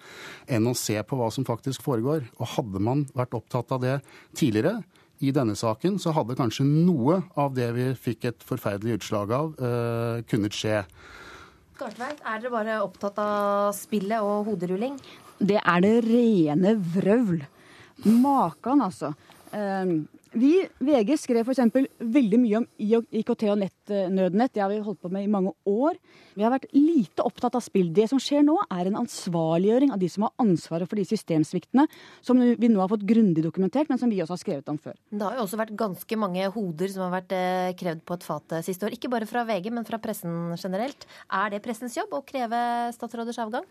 [0.51, 2.27] enn å se på hva som faktisk foregår.
[2.41, 4.01] Og hadde man vært opptatt av det
[4.35, 4.81] tidligere,
[5.23, 9.55] i denne saken så hadde kanskje noe av det vi fikk et forferdelig utslag av,
[9.63, 10.83] uh, kunnet skje.
[11.75, 14.95] Skartveit, er dere bare opptatt av spillet og hoderulling?
[15.43, 17.41] Det er det rene vrøvl.
[18.07, 19.11] Makan, altså.
[19.51, 20.05] Um,
[20.35, 21.89] vi, VG skrev f.eks.
[21.99, 24.53] veldig mye om IKT og nett, eh, nødnett.
[24.55, 25.97] Det har vi holdt på med i mange år.
[26.35, 27.93] Vi har vært lite opptatt av spill.
[27.95, 31.87] Det som skjer nå, er en ansvarliggjøring av de som har ansvaret for de systemsviktene,
[32.21, 34.99] som vi nå har fått grundig dokumentert, men som vi også har skrevet om før.
[35.11, 38.27] Det har jo også vært ganske mange hoder som har vært eh, krevd på et
[38.27, 38.97] fat eh, siste år.
[38.99, 41.07] Ikke bare fra VG, men fra pressen generelt.
[41.31, 42.65] Er det pressens jobb å kreve
[42.97, 43.69] statsråders avgang?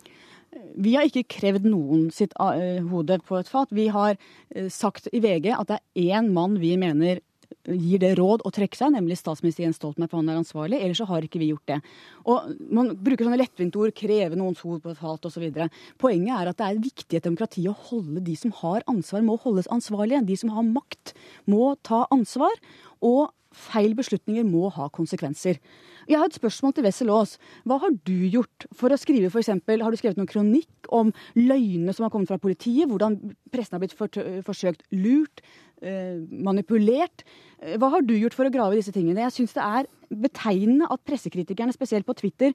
[0.75, 3.71] Vi har ikke krevd noen sitt uh, hode på et fat.
[3.73, 7.21] Vi har uh, sagt i VG at det er én mann vi mener
[7.63, 10.79] gir det råd å trekke seg, nemlig statsminister Jens Stoltenberg, for han er ansvarlig.
[10.83, 11.77] Ellers så har ikke vi gjort det.
[12.27, 15.45] Og Man bruker sånne lettvinte ord, kreve noens hod på et fat osv.
[16.01, 19.23] Poenget er at det er viktig i et demokrati å holde de som har ansvar,
[19.23, 20.25] må holdes ansvarlige.
[20.27, 21.15] De som har makt,
[21.49, 22.57] må ta ansvar.
[23.03, 25.59] Og feil beslutninger må ha konsekvenser.
[26.09, 27.37] Jeg har et spørsmål til Wessel Aas.
[27.63, 29.53] Hva har du gjort for å skrive f.eks.
[29.53, 32.89] Har du skrevet noen kronikk om løgnene som har kommet fra politiet?
[32.91, 33.19] Hvordan
[33.53, 35.43] pressen har blitt forsøkt lurt,
[35.81, 37.23] eh, manipulert?
[37.61, 39.23] Eh, hva har du gjort for å grave disse tingene?
[39.23, 42.51] Jeg syns det er betegnende at pressekritikerne, spesielt på Twitter,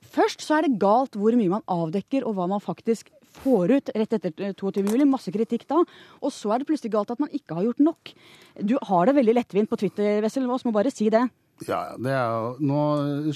[0.00, 3.92] Først så er det galt hvor mye man avdekker og hva man faktisk får ut
[3.94, 4.84] rett etter 22.
[4.90, 5.06] juli.
[5.08, 5.82] Masse kritikk da.
[6.20, 8.12] Og så er det plutselig galt at man ikke har gjort nok.
[8.60, 11.24] Du har det veldig lettvint på Twitter, Wessel Aas, må bare si det.
[11.68, 12.80] Ja, jo, Nå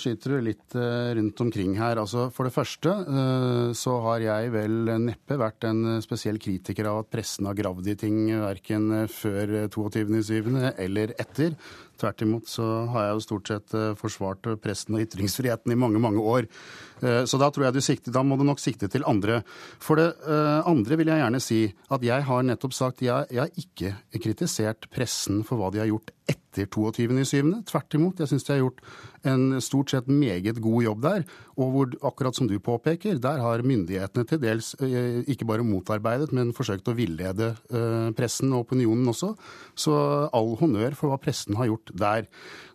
[0.00, 1.98] skyter du litt uh, rundt omkring her.
[2.00, 7.02] Altså, for det første uh, så har jeg vel neppe vært en spesiell kritiker av
[7.02, 10.48] at pressen har gravd i ting verken før 22.7.
[10.72, 11.58] eller etter.
[12.00, 16.18] Tvert imot så har jeg jo stort sett forsvart pressen og ytringsfriheten i mange, mange
[16.18, 16.48] år.
[17.28, 19.44] Så da tror jeg du sikter, da må du nok sikte til andre.
[19.78, 20.08] For det
[20.66, 21.60] andre vil jeg gjerne si
[21.94, 25.92] at jeg har nettopp sagt jeg, jeg har ikke kritisert pressen for hva de har
[25.92, 27.50] gjort etter 22.7.
[27.68, 28.20] Tvert imot.
[28.22, 28.80] Jeg syns de har gjort
[29.28, 31.24] en stort sett meget god jobb der.
[31.58, 36.54] Og hvor, akkurat som du påpeker, der har myndighetene til dels ikke bare motarbeidet, men
[36.56, 37.52] forsøkt å villede
[38.18, 39.32] pressen og opinionen også.
[39.78, 39.94] Så
[40.34, 42.28] all honnør for hva pressen har gjort der.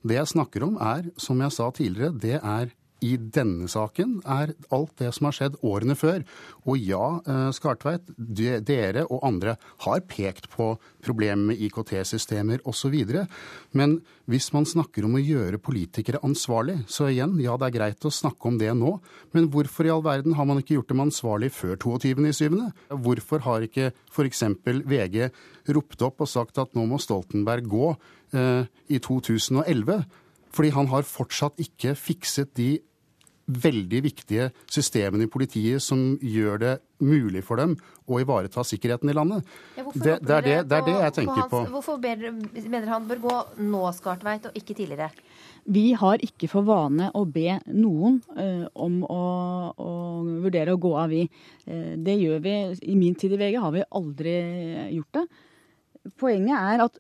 [0.06, 4.54] Det jeg snakker om er, som jeg sa tidligere, det er i denne saken er
[4.76, 6.24] alt det som har skjedd årene før.
[6.68, 7.20] Og ja,
[7.56, 10.74] Skartveit, dere og andre har pekt på
[11.06, 12.96] problemer med IKT-systemer osv.
[13.78, 18.08] Men hvis man snakker om å gjøre politikere ansvarlig, så igjen, ja det er greit
[18.08, 18.98] å snakke om det nå.
[19.36, 22.60] Men hvorfor i all verden har man ikke gjort dem ansvarlig før 22.7.?
[23.06, 24.46] Hvorfor har ikke f.eks.
[24.90, 25.30] VG
[25.76, 27.94] ropt opp og sagt at nå må Stoltenberg gå
[28.36, 30.04] eh, i 2011?
[30.56, 32.80] Fordi han har fortsatt ikke fikset de
[33.50, 37.76] veldig viktige systemene i politiet som gjør det mulig for dem
[38.10, 39.48] å ivareta sikkerheten i landet.
[39.78, 41.64] Ja, det, det, er det, det, er det, jeg tenker på.
[41.64, 42.26] Hans, hvorfor ber,
[42.60, 43.36] mener han bør gå
[43.66, 45.10] nå, Skartveit, og ikke tidligere?
[45.70, 49.22] Vi har ikke for vane å be noen uh, om å,
[49.74, 49.92] å,
[50.46, 51.26] vurdere å gå av, vi.
[51.66, 52.56] Uh, det gjør vi.
[52.94, 54.36] I min tid i VG har vi aldri
[54.98, 55.28] gjort det.
[56.20, 57.00] Poenget er at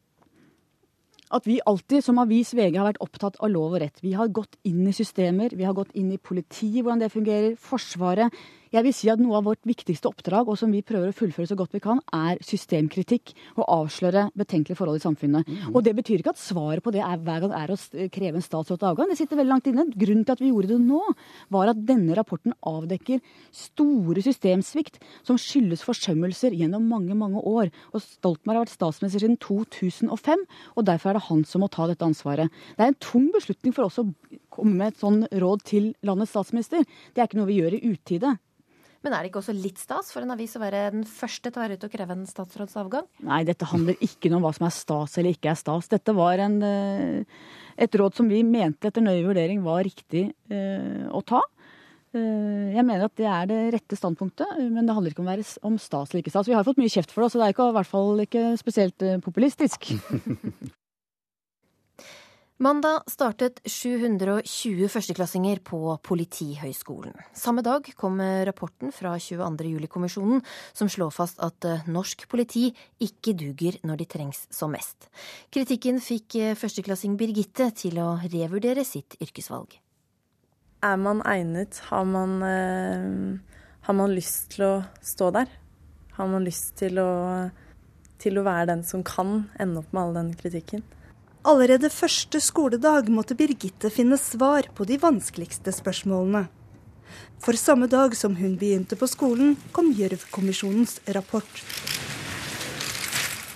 [1.29, 4.01] at vi alltid som avis VG har vært opptatt av lov og rett.
[4.01, 7.53] Vi har gått inn i systemer, vi har gått inn i politiet, hvordan det fungerer,
[7.59, 8.33] Forsvaret.
[8.69, 11.49] Jeg vil si at Noe av vårt viktigste oppdrag, og som vi prøver å fullføre
[11.49, 15.47] så godt vi kan, er systemkritikk og avsløre betenkelige forhold i samfunnet.
[15.49, 15.71] Mm.
[15.73, 17.77] Og Det betyr ikke at svaret på det er, hver gang er å
[18.13, 19.09] kreve en statsråd til avgang.
[19.09, 19.87] Det sitter veldig langt inne.
[19.89, 21.01] Grunnen til at vi gjorde det nå,
[21.49, 27.71] var at denne rapporten avdekker store systemsvikt som skyldes forsømmelser gjennom mange mange år.
[27.89, 30.45] Og Stoltenberg har vært statsminister siden 2005,
[30.77, 32.53] og derfor er det han som må ta dette ansvaret.
[32.77, 34.05] Det er en tung beslutning for oss å
[34.53, 36.85] komme med et sånn råd til landets statsminister.
[36.85, 38.35] Det er ikke noe vi gjør i utide.
[39.05, 41.59] Men er det ikke også litt stas for en avis å være den første til
[41.59, 43.05] å være ute og kreve en statsråds avgang?
[43.23, 45.87] Nei, dette handler ikke om hva som er stas eller ikke er stas.
[45.91, 46.57] Dette var en,
[47.79, 51.39] et råd som vi mente etter nøye vurdering var riktig eh, å ta.
[52.09, 55.45] Jeg mener at det er det rette standpunktet, men det handler ikke om å være
[55.69, 56.49] om stas eller ikke stas.
[56.49, 58.45] Vi har fått mye kjeft for det, så det er ikke, i hvert fall ikke
[58.57, 59.91] spesielt populistisk.
[62.59, 67.13] Mandag startet 720 førsteklassinger på Politihøgskolen.
[67.31, 69.69] Samme dag kom rapporten fra 22.
[69.77, 70.41] juli-kommisjonen
[70.75, 72.65] som slår fast at eh, norsk politi
[72.99, 75.07] ikke duger når de trengs som mest.
[75.55, 79.79] Kritikken fikk eh, førsteklassing Birgitte til å revurdere sitt yrkesvalg.
[80.83, 81.79] Er man egnet?
[81.87, 85.47] Har man, eh, har man lyst til å stå der?
[86.19, 87.09] Har man lyst til å,
[88.19, 90.83] til å være den som kan ende opp med all den kritikken?
[91.49, 96.43] Allerede første skoledag måtte Birgitte finne svar på de vanskeligste spørsmålene.
[97.41, 101.63] For samme dag som hun begynte på skolen, kom Gjørv-kommisjonens rapport.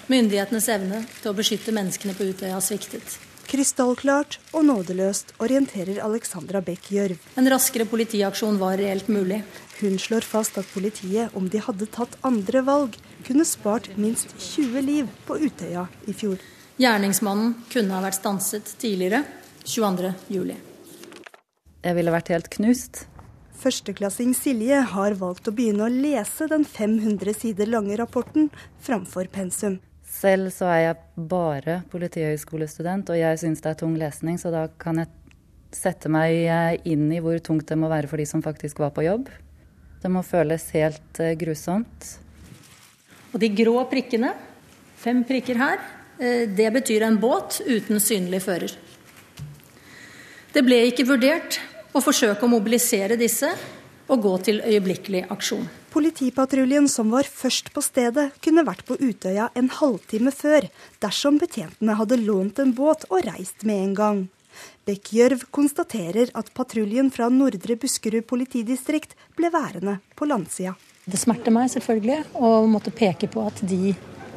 [0.10, 3.20] Myndighetenes evne til å beskytte menneskene på Utøya har sviktet.
[3.52, 7.22] Krystallklart og nådeløst orienterer Alexandra Bech Gjørv.
[7.38, 9.44] En raskere politiaksjon var reelt mulig.
[9.84, 12.98] Hun slår fast at politiet, om de hadde tatt andre valg,
[13.30, 16.42] kunne spart minst 20 liv på Utøya i fjor.
[16.82, 19.20] Gjerningsmannen kunne ha vært stanset tidligere,
[19.62, 20.56] 22.07.
[21.84, 23.04] Jeg ville vært helt knust.
[23.62, 28.50] Førsteklassing Silje har valgt å begynne å lese den 500 sider lange rapporten
[28.82, 29.78] framfor pensum.
[30.02, 34.66] Selv så er jeg bare politihøgskolestudent, og jeg syns det er tung lesning, så da
[34.82, 35.14] kan jeg
[35.74, 39.06] sette meg inn i hvor tungt det må være for de som faktisk var på
[39.06, 39.30] jobb.
[40.02, 42.16] Det må føles helt grusomt.
[43.30, 44.34] Og de grå prikkene,
[44.98, 45.92] fem prikker her,
[46.58, 48.74] det betyr en båt uten synlig fører.
[50.54, 51.60] Det ble ikke vurdert
[51.94, 53.50] å forsøke å mobilisere disse
[54.12, 55.66] og gå til øyeblikkelig aksjon.
[55.94, 60.68] Politipatruljen som var først på stedet, kunne vært på Utøya en halvtime før,
[61.02, 64.24] dersom betjentene hadde lånt en båt og reist med en gang.
[64.86, 70.76] Bekkjørv konstaterer at patruljen fra Nordre Buskerud politidistrikt ble værende på landsida.
[71.06, 73.94] Det smerter meg selvfølgelig å måtte peke på at de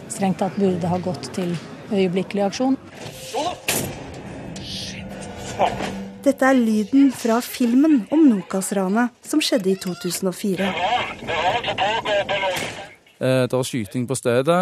[0.08, 1.56] strengt tatt burde ha gått til
[1.92, 2.76] øyeblikkelig aksjon.
[6.26, 10.72] Dette er lyden fra filmen om Nokas-ranet som skjedde i 2004.
[13.20, 14.60] Det var skyting på stedet.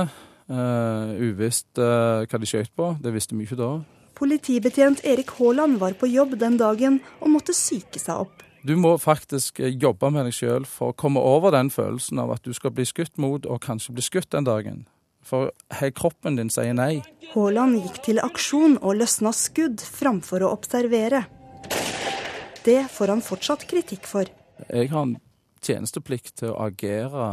[0.49, 2.95] Uvisst hva de skjøt på.
[3.01, 3.73] Det visste vi ikke da.
[4.15, 8.45] Politibetjent Erik Haaland var på jobb den dagen og måtte syke seg opp.
[8.65, 12.31] Du må faktisk eh, jobbe med deg sjøl for å komme over den følelsen av
[12.33, 14.87] at du skal bli skutt mot, og kanskje bli skutt den dagen.
[15.25, 15.51] For
[15.97, 17.03] kroppen din sier nei.
[17.33, 21.25] Haaland gikk til aksjon og løsna skudd framfor å observere.
[22.65, 24.29] Det får han fortsatt kritikk for.
[24.69, 25.17] Jeg har en
[25.65, 27.27] tjenesteplikt til å agere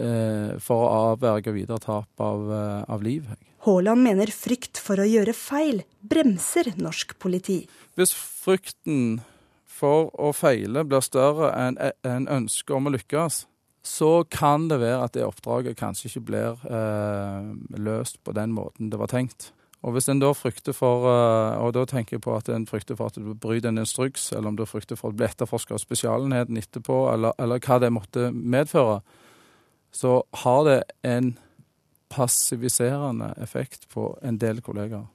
[0.00, 3.28] eh, for å avverge videre tap av, eh, av liv.
[3.66, 7.64] Haaland mener frykt for å gjøre feil bremser norsk politi.
[7.98, 9.24] Hvis frykten
[9.66, 13.44] for å feile blir større enn en ønsket om å lykkes,
[13.86, 18.90] så kan det være at det oppdraget kanskje ikke blir eh, løst på den måten
[18.90, 19.52] det var tenkt.
[19.86, 22.98] Og hvis en da frykter for eh, Og da tenker jeg på at en frykter
[22.98, 25.82] for at du bryter en instruks, eller om du frykter for å bli etterforska av
[25.82, 29.00] Spesialenheten etterpå, eller, eller hva det måtte medføre,
[29.94, 31.36] så har det en
[32.10, 35.06] passiviserende effekt på en del kollegaer.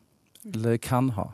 [0.48, 1.28] Eller det kan ha.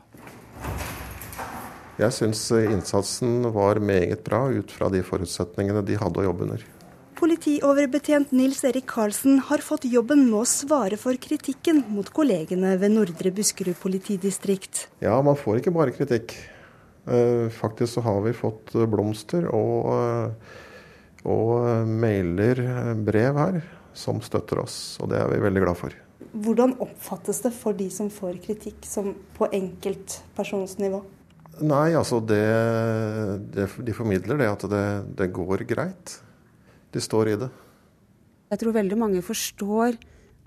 [1.98, 6.66] Jeg syns innsatsen var meget bra ut fra de forutsetningene de hadde å jobbe under.
[7.18, 12.92] Politioverbetjent Nils Erik Karlsen har fått jobben med å svare for kritikken mot kollegene ved
[12.94, 14.84] Nordre Buskerud politidistrikt.
[15.02, 16.36] Ja, man får ikke bare kritikk.
[17.10, 20.52] Eh, faktisk så har vi fått blomster og, eh,
[21.26, 22.62] og mailer,
[23.02, 23.58] brev her,
[23.98, 24.78] som støtter oss.
[25.02, 25.98] Og det er vi veldig glad for.
[26.38, 31.02] Hvordan oppfattes det for de som får kritikk, som på enkeltpersonsnivå?
[31.66, 32.46] Nei, altså det,
[33.50, 34.86] det, De formidler det at det,
[35.18, 36.20] det går greit
[36.94, 37.48] de står i det.
[38.48, 39.98] Jeg tror veldig mange forstår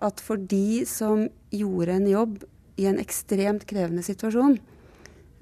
[0.02, 2.40] at for de som gjorde en jobb
[2.82, 4.58] i en ekstremt krevende situasjon,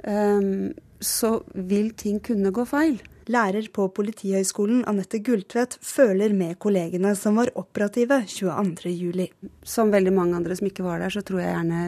[0.04, 3.00] um, så vil ting kunne gå feil.
[3.30, 9.30] Lærer på Politihøgskolen Anette Gulltvedt føler med kollegene som var operative 22.07.
[9.64, 11.84] Som veldig mange andre som ikke var der, så tror jeg gjerne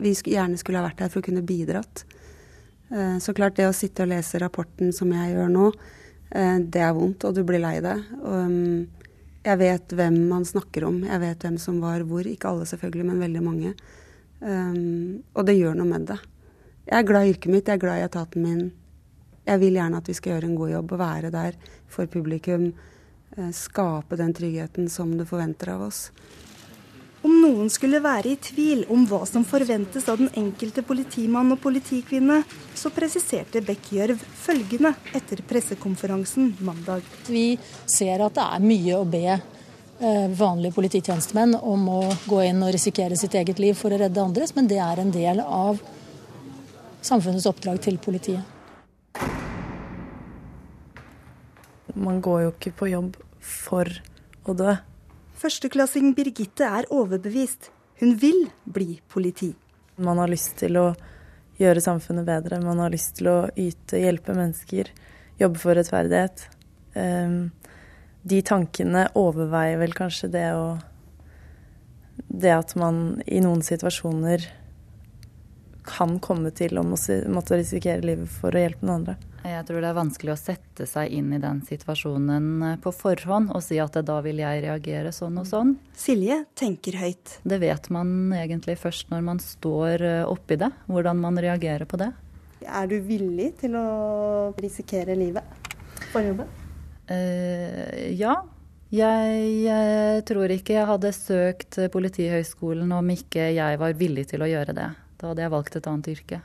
[0.00, 2.04] vi gjerne skulle ha vært der for å kunne bidratt.
[2.92, 5.99] Uh, så klart det å sitte og lese rapporten som jeg gjør nå, Eh,
[6.30, 8.04] det er vondt, og du blir lei deg.
[8.22, 8.86] Um,
[9.42, 12.26] jeg vet hvem man snakker om, jeg vet hvem som var hvor.
[12.28, 13.72] Ikke alle selvfølgelig, men veldig mange.
[14.40, 16.20] Um, og det gjør noe med det.
[16.86, 18.62] Jeg er glad i yrket mitt, jeg er glad i etaten min.
[19.46, 21.58] Jeg vil gjerne at vi skal gjøre en god jobb og være der
[21.90, 22.70] for publikum.
[23.36, 26.08] Eh, skape den tryggheten som du forventer av oss.
[27.20, 31.60] Om noen skulle være i tvil om hva som forventes av den enkelte politimann og
[31.60, 32.38] politikvinne,
[32.72, 37.04] så presiserte Beck Gjørv følgende etter pressekonferansen mandag.
[37.28, 42.64] Vi ser at det er mye å be eh, vanlige polititjenestemenn om å gå inn
[42.64, 45.82] og risikere sitt eget liv for å redde andres, men det er en del av
[47.04, 48.40] samfunnets oppdrag til politiet.
[52.00, 53.92] Man går jo ikke på jobb for
[54.48, 54.72] å dø.
[55.40, 57.70] Førsteklassing Birgitte er overbevist.
[58.00, 59.54] Hun vil bli politi.
[59.96, 60.90] Man har lyst til å
[61.60, 62.58] gjøre samfunnet bedre.
[62.60, 64.90] Man har lyst til å yte, hjelpe mennesker,
[65.40, 66.44] jobbe for rettferdighet.
[66.92, 67.50] Ehm,
[68.20, 70.70] de tankene overveier vel kanskje det å
[72.20, 74.42] Det at man i noen situasjoner
[75.88, 79.14] kan komme til å måtte risikere livet for å hjelpe noen andre.
[79.40, 83.54] Jeg tror det er vanskelig å sette seg inn i den situasjonen eh, på forhånd
[83.56, 85.74] og si at da vil jeg reagere sånn og sånn.
[85.96, 87.38] Silje tenker høyt.
[87.48, 92.00] Det vet man egentlig først når man står eh, oppi det, hvordan man reagerer på
[92.02, 92.10] det.
[92.60, 95.72] Er du villig til å risikere livet
[96.12, 96.48] for jobben?
[97.08, 98.42] Eh, ja.
[98.90, 104.50] Jeg, jeg tror ikke jeg hadde søkt Politihøgskolen om ikke jeg var villig til å
[104.50, 104.88] gjøre det.
[105.20, 106.40] Da hadde jeg valgt et annet yrke.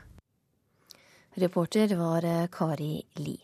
[1.35, 3.35] Reporter var eh, Kari Li.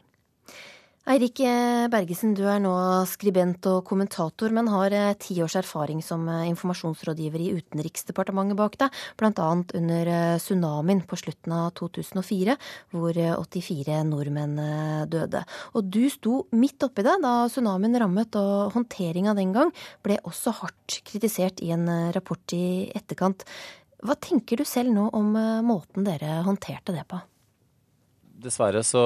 [1.12, 2.72] Eirik eh, Bergesen, du er nå
[3.10, 8.96] skribent og kommentator, men har eh, ti års erfaring som informasjonsrådgiver i Utenriksdepartementet bak deg,
[9.20, 9.48] bl.a.
[9.76, 12.56] under tsunamien på slutten av 2004,
[12.96, 14.56] hvor 84 nordmenn
[15.12, 15.44] døde.
[15.76, 19.74] Og du sto midt oppi det da tsunamien rammet, og håndteringa den gang
[20.06, 23.44] ble også hardt kritisert i en rapport i etterkant.
[24.02, 25.36] Hva tenker du selv nå om
[25.68, 27.20] måten dere håndterte det på?
[28.42, 29.02] Dessverre så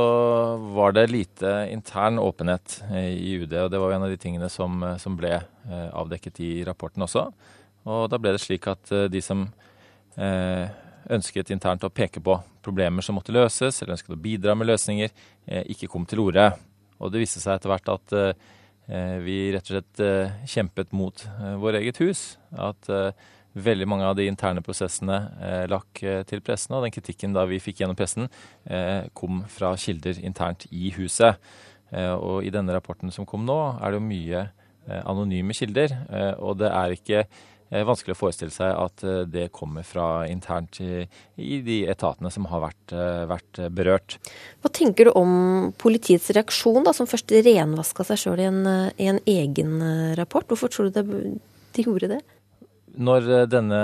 [0.76, 4.48] var det lite intern åpenhet eh, i UD, og det var en av de tingene
[4.52, 7.26] som, eh, som ble eh, avdekket i rapporten også.
[7.86, 9.44] Og da ble det slik at de som
[10.16, 12.34] ønsket internt å peke på
[12.66, 15.12] problemer som måtte løses, eller ønsket å bidra med løsninger,
[15.70, 16.48] ikke kom til orde.
[16.98, 18.16] Og det viste seg etter hvert at
[19.22, 21.22] vi rett og slett kjempet mot
[21.62, 22.24] vår eget hus.
[22.58, 22.90] At
[23.56, 27.46] Veldig mange av de interne prosessene eh, lakk eh, til pressen, og den kritikken da
[27.48, 28.28] vi fikk gjennom pressen,
[28.68, 31.40] eh, kom fra kilder internt i huset.
[31.96, 35.94] Eh, og i denne rapporten som kom nå, er det jo mye eh, anonyme kilder.
[36.10, 37.28] Eh, og det er ikke
[37.76, 39.02] vanskelig å forestille seg at
[39.34, 41.02] det kommer fra internt i,
[41.42, 42.94] i de etatene som har vært,
[43.28, 44.16] vært, berørt.
[44.62, 45.34] Hva tenker du om
[45.82, 48.48] politiets reaksjon, da, som først renvaska seg sjøl i,
[49.02, 49.82] i, en egen
[50.16, 50.46] rapport?
[50.46, 51.34] Hvorfor tror du det,
[51.76, 52.22] de gjorde det?
[52.96, 53.80] Når denne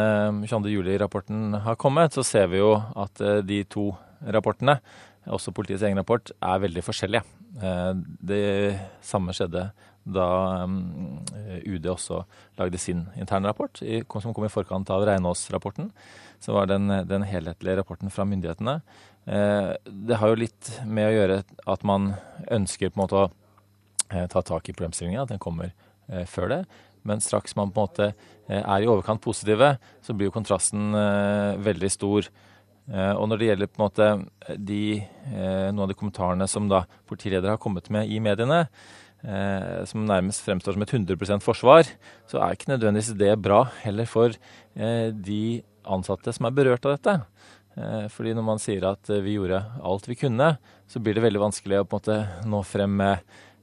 [0.48, 0.72] 22.
[0.72, 3.90] juli-rapporten har kommet, så ser vi jo at de to
[4.22, 4.78] rapportene
[5.30, 7.24] også politiets egen rapport, er veldig forskjellige.
[7.62, 7.94] Eh,
[8.26, 8.44] det
[9.06, 9.70] samme skjedde
[10.02, 10.28] da
[10.66, 11.28] mm,
[11.70, 12.24] UD også
[12.58, 15.92] lagde sin interne rapport, som kom i forkant av Reinås-rapporten.
[16.42, 18.80] Så var den, den helhetlige rapporten fra myndighetene.
[19.30, 21.42] Eh, det har jo litt med å gjøre
[21.76, 22.16] at man
[22.50, 23.28] ønsker på en måte å
[24.10, 25.76] eh, ta tak i problemstillingen, at den kommer
[26.28, 26.58] før det.
[27.08, 28.08] Men straks man på en måte
[28.52, 30.92] er i overkant positive, så blir jo kontrasten
[31.64, 32.28] veldig stor.
[32.90, 34.08] Eh, og når det gjelder på en måte
[34.58, 38.68] de, eh, noen av de kommentarene som da politiledere har kommet med i mediene,
[39.24, 41.88] eh, som nærmest fremstår som et 100% forsvar,
[42.28, 44.34] så er ikke nødvendigvis det bra heller for
[44.74, 47.26] de ansatte som er berørt av dette.
[48.12, 51.80] Fordi når man sier at vi gjorde alt vi kunne, så blir det veldig vanskelig
[51.80, 53.20] å på en måte nå frem med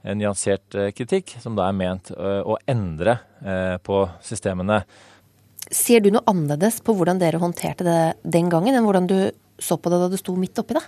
[0.09, 3.19] en nyansert kritikk, som da er ment å endre
[3.85, 4.81] på systemene.
[5.69, 9.19] Ser du noe annerledes på hvordan dere håndterte det den gangen, enn hvordan du
[9.61, 10.85] så på det da du sto midt oppi det?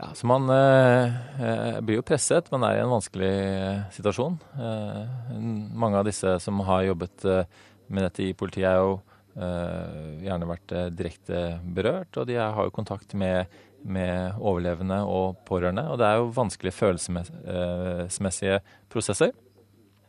[0.00, 1.12] Ja, så Man eh,
[1.44, 4.38] eh, blir jo presset, man er i en vanskelig eh, situasjon.
[4.56, 5.34] Eh,
[5.76, 7.58] mange av disse som har jobbet eh,
[7.92, 8.94] med dette i politiet, er jo
[9.36, 11.42] eh, gjerne vært direkte
[11.76, 12.16] berørt.
[12.16, 13.50] Og de har jo kontakt med,
[13.82, 15.86] med overlevende og pårørende.
[15.92, 18.60] Og det er jo vanskelige følelsesmessige
[18.92, 19.32] prosesser.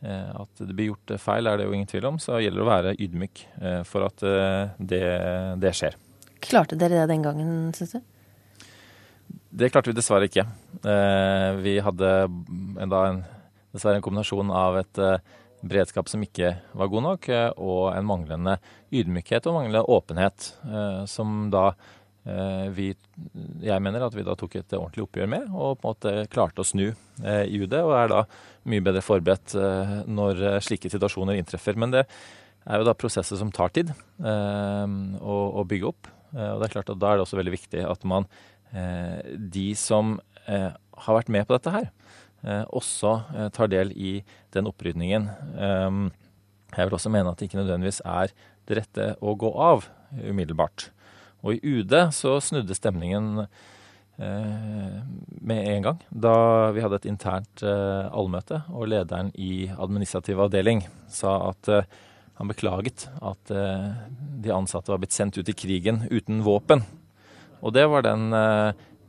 [0.02, 2.18] Eh, at det blir gjort feil, er det jo ingen tvil om.
[2.22, 5.04] Så gjelder det å være ydmyk eh, for at eh, det,
[5.62, 5.98] det skjer.
[6.42, 8.00] Klarte dere det den gangen, syns du?
[9.52, 10.46] Det klarte vi dessverre ikke.
[11.60, 12.08] Vi hadde
[12.80, 13.18] enda en,
[13.74, 15.00] dessverre en kombinasjon av et
[15.60, 17.28] beredskap som ikke var god nok,
[17.60, 18.56] og en manglende
[18.88, 20.48] ydmykhet og manglende åpenhet,
[21.12, 21.66] som da
[22.22, 22.92] vi,
[23.66, 26.62] jeg mener at vi da tok et ordentlig oppgjør med, og på en måte klarte
[26.62, 27.74] å snu i UD.
[27.80, 28.20] Og er da
[28.68, 31.78] mye bedre forberedt eh, når eh, slike situasjoner inntreffer.
[31.78, 36.10] Men det er jo da prosesser som tar tid eh, å, å bygge opp.
[36.32, 38.24] Og det er klart at da er det også veldig viktig at man,
[39.52, 40.14] de som
[40.48, 41.90] har vært med på dette her,
[42.72, 43.10] også
[43.52, 44.14] tar del i
[44.56, 45.26] den opprydningen.
[46.72, 48.32] Jeg vil også mene at det ikke nødvendigvis er
[48.64, 49.84] det rette å gå av
[50.24, 50.88] umiddelbart.
[51.42, 53.46] Og i UD så snudde stemningen
[54.16, 55.98] Eh, med en gang.
[56.10, 61.88] Da vi hadde et internt eh, allmøte, og lederen i administrativ avdeling sa at eh,
[62.38, 66.80] han beklaget at de ansatte var blitt sendt ut i krigen uten våpen.
[67.60, 68.32] Og det var den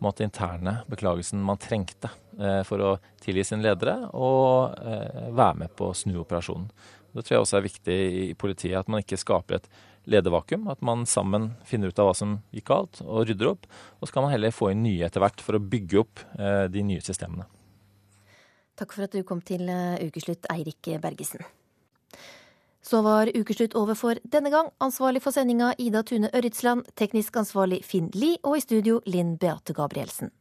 [0.03, 2.11] måte, interne beklagelsen man trengte
[2.67, 2.91] for å
[3.23, 4.75] tilgi sine ledere og
[5.34, 6.67] være med på å snu operasjonen.
[7.15, 9.71] Det tror jeg også er viktig i politiet, at man ikke skaper et
[10.09, 10.67] ledervakuum.
[10.71, 13.67] At man sammen finner ut av hva som gikk galt, og rydder opp.
[13.99, 16.65] Og så kan man heller få inn nye etter hvert for å bygge opp eh,
[16.73, 17.47] de nye systemene.
[18.79, 21.45] Takk for at du kom til eh, Ukeslutt, Eirik Bergesen.
[22.83, 24.69] Så var Ukeslutt over for denne gang.
[24.83, 29.75] Ansvarlig for sendinga Ida Tune Ørritsland, teknisk ansvarlig Finn Lie, og i studio Linn Beate
[29.77, 30.33] Gabrielsen.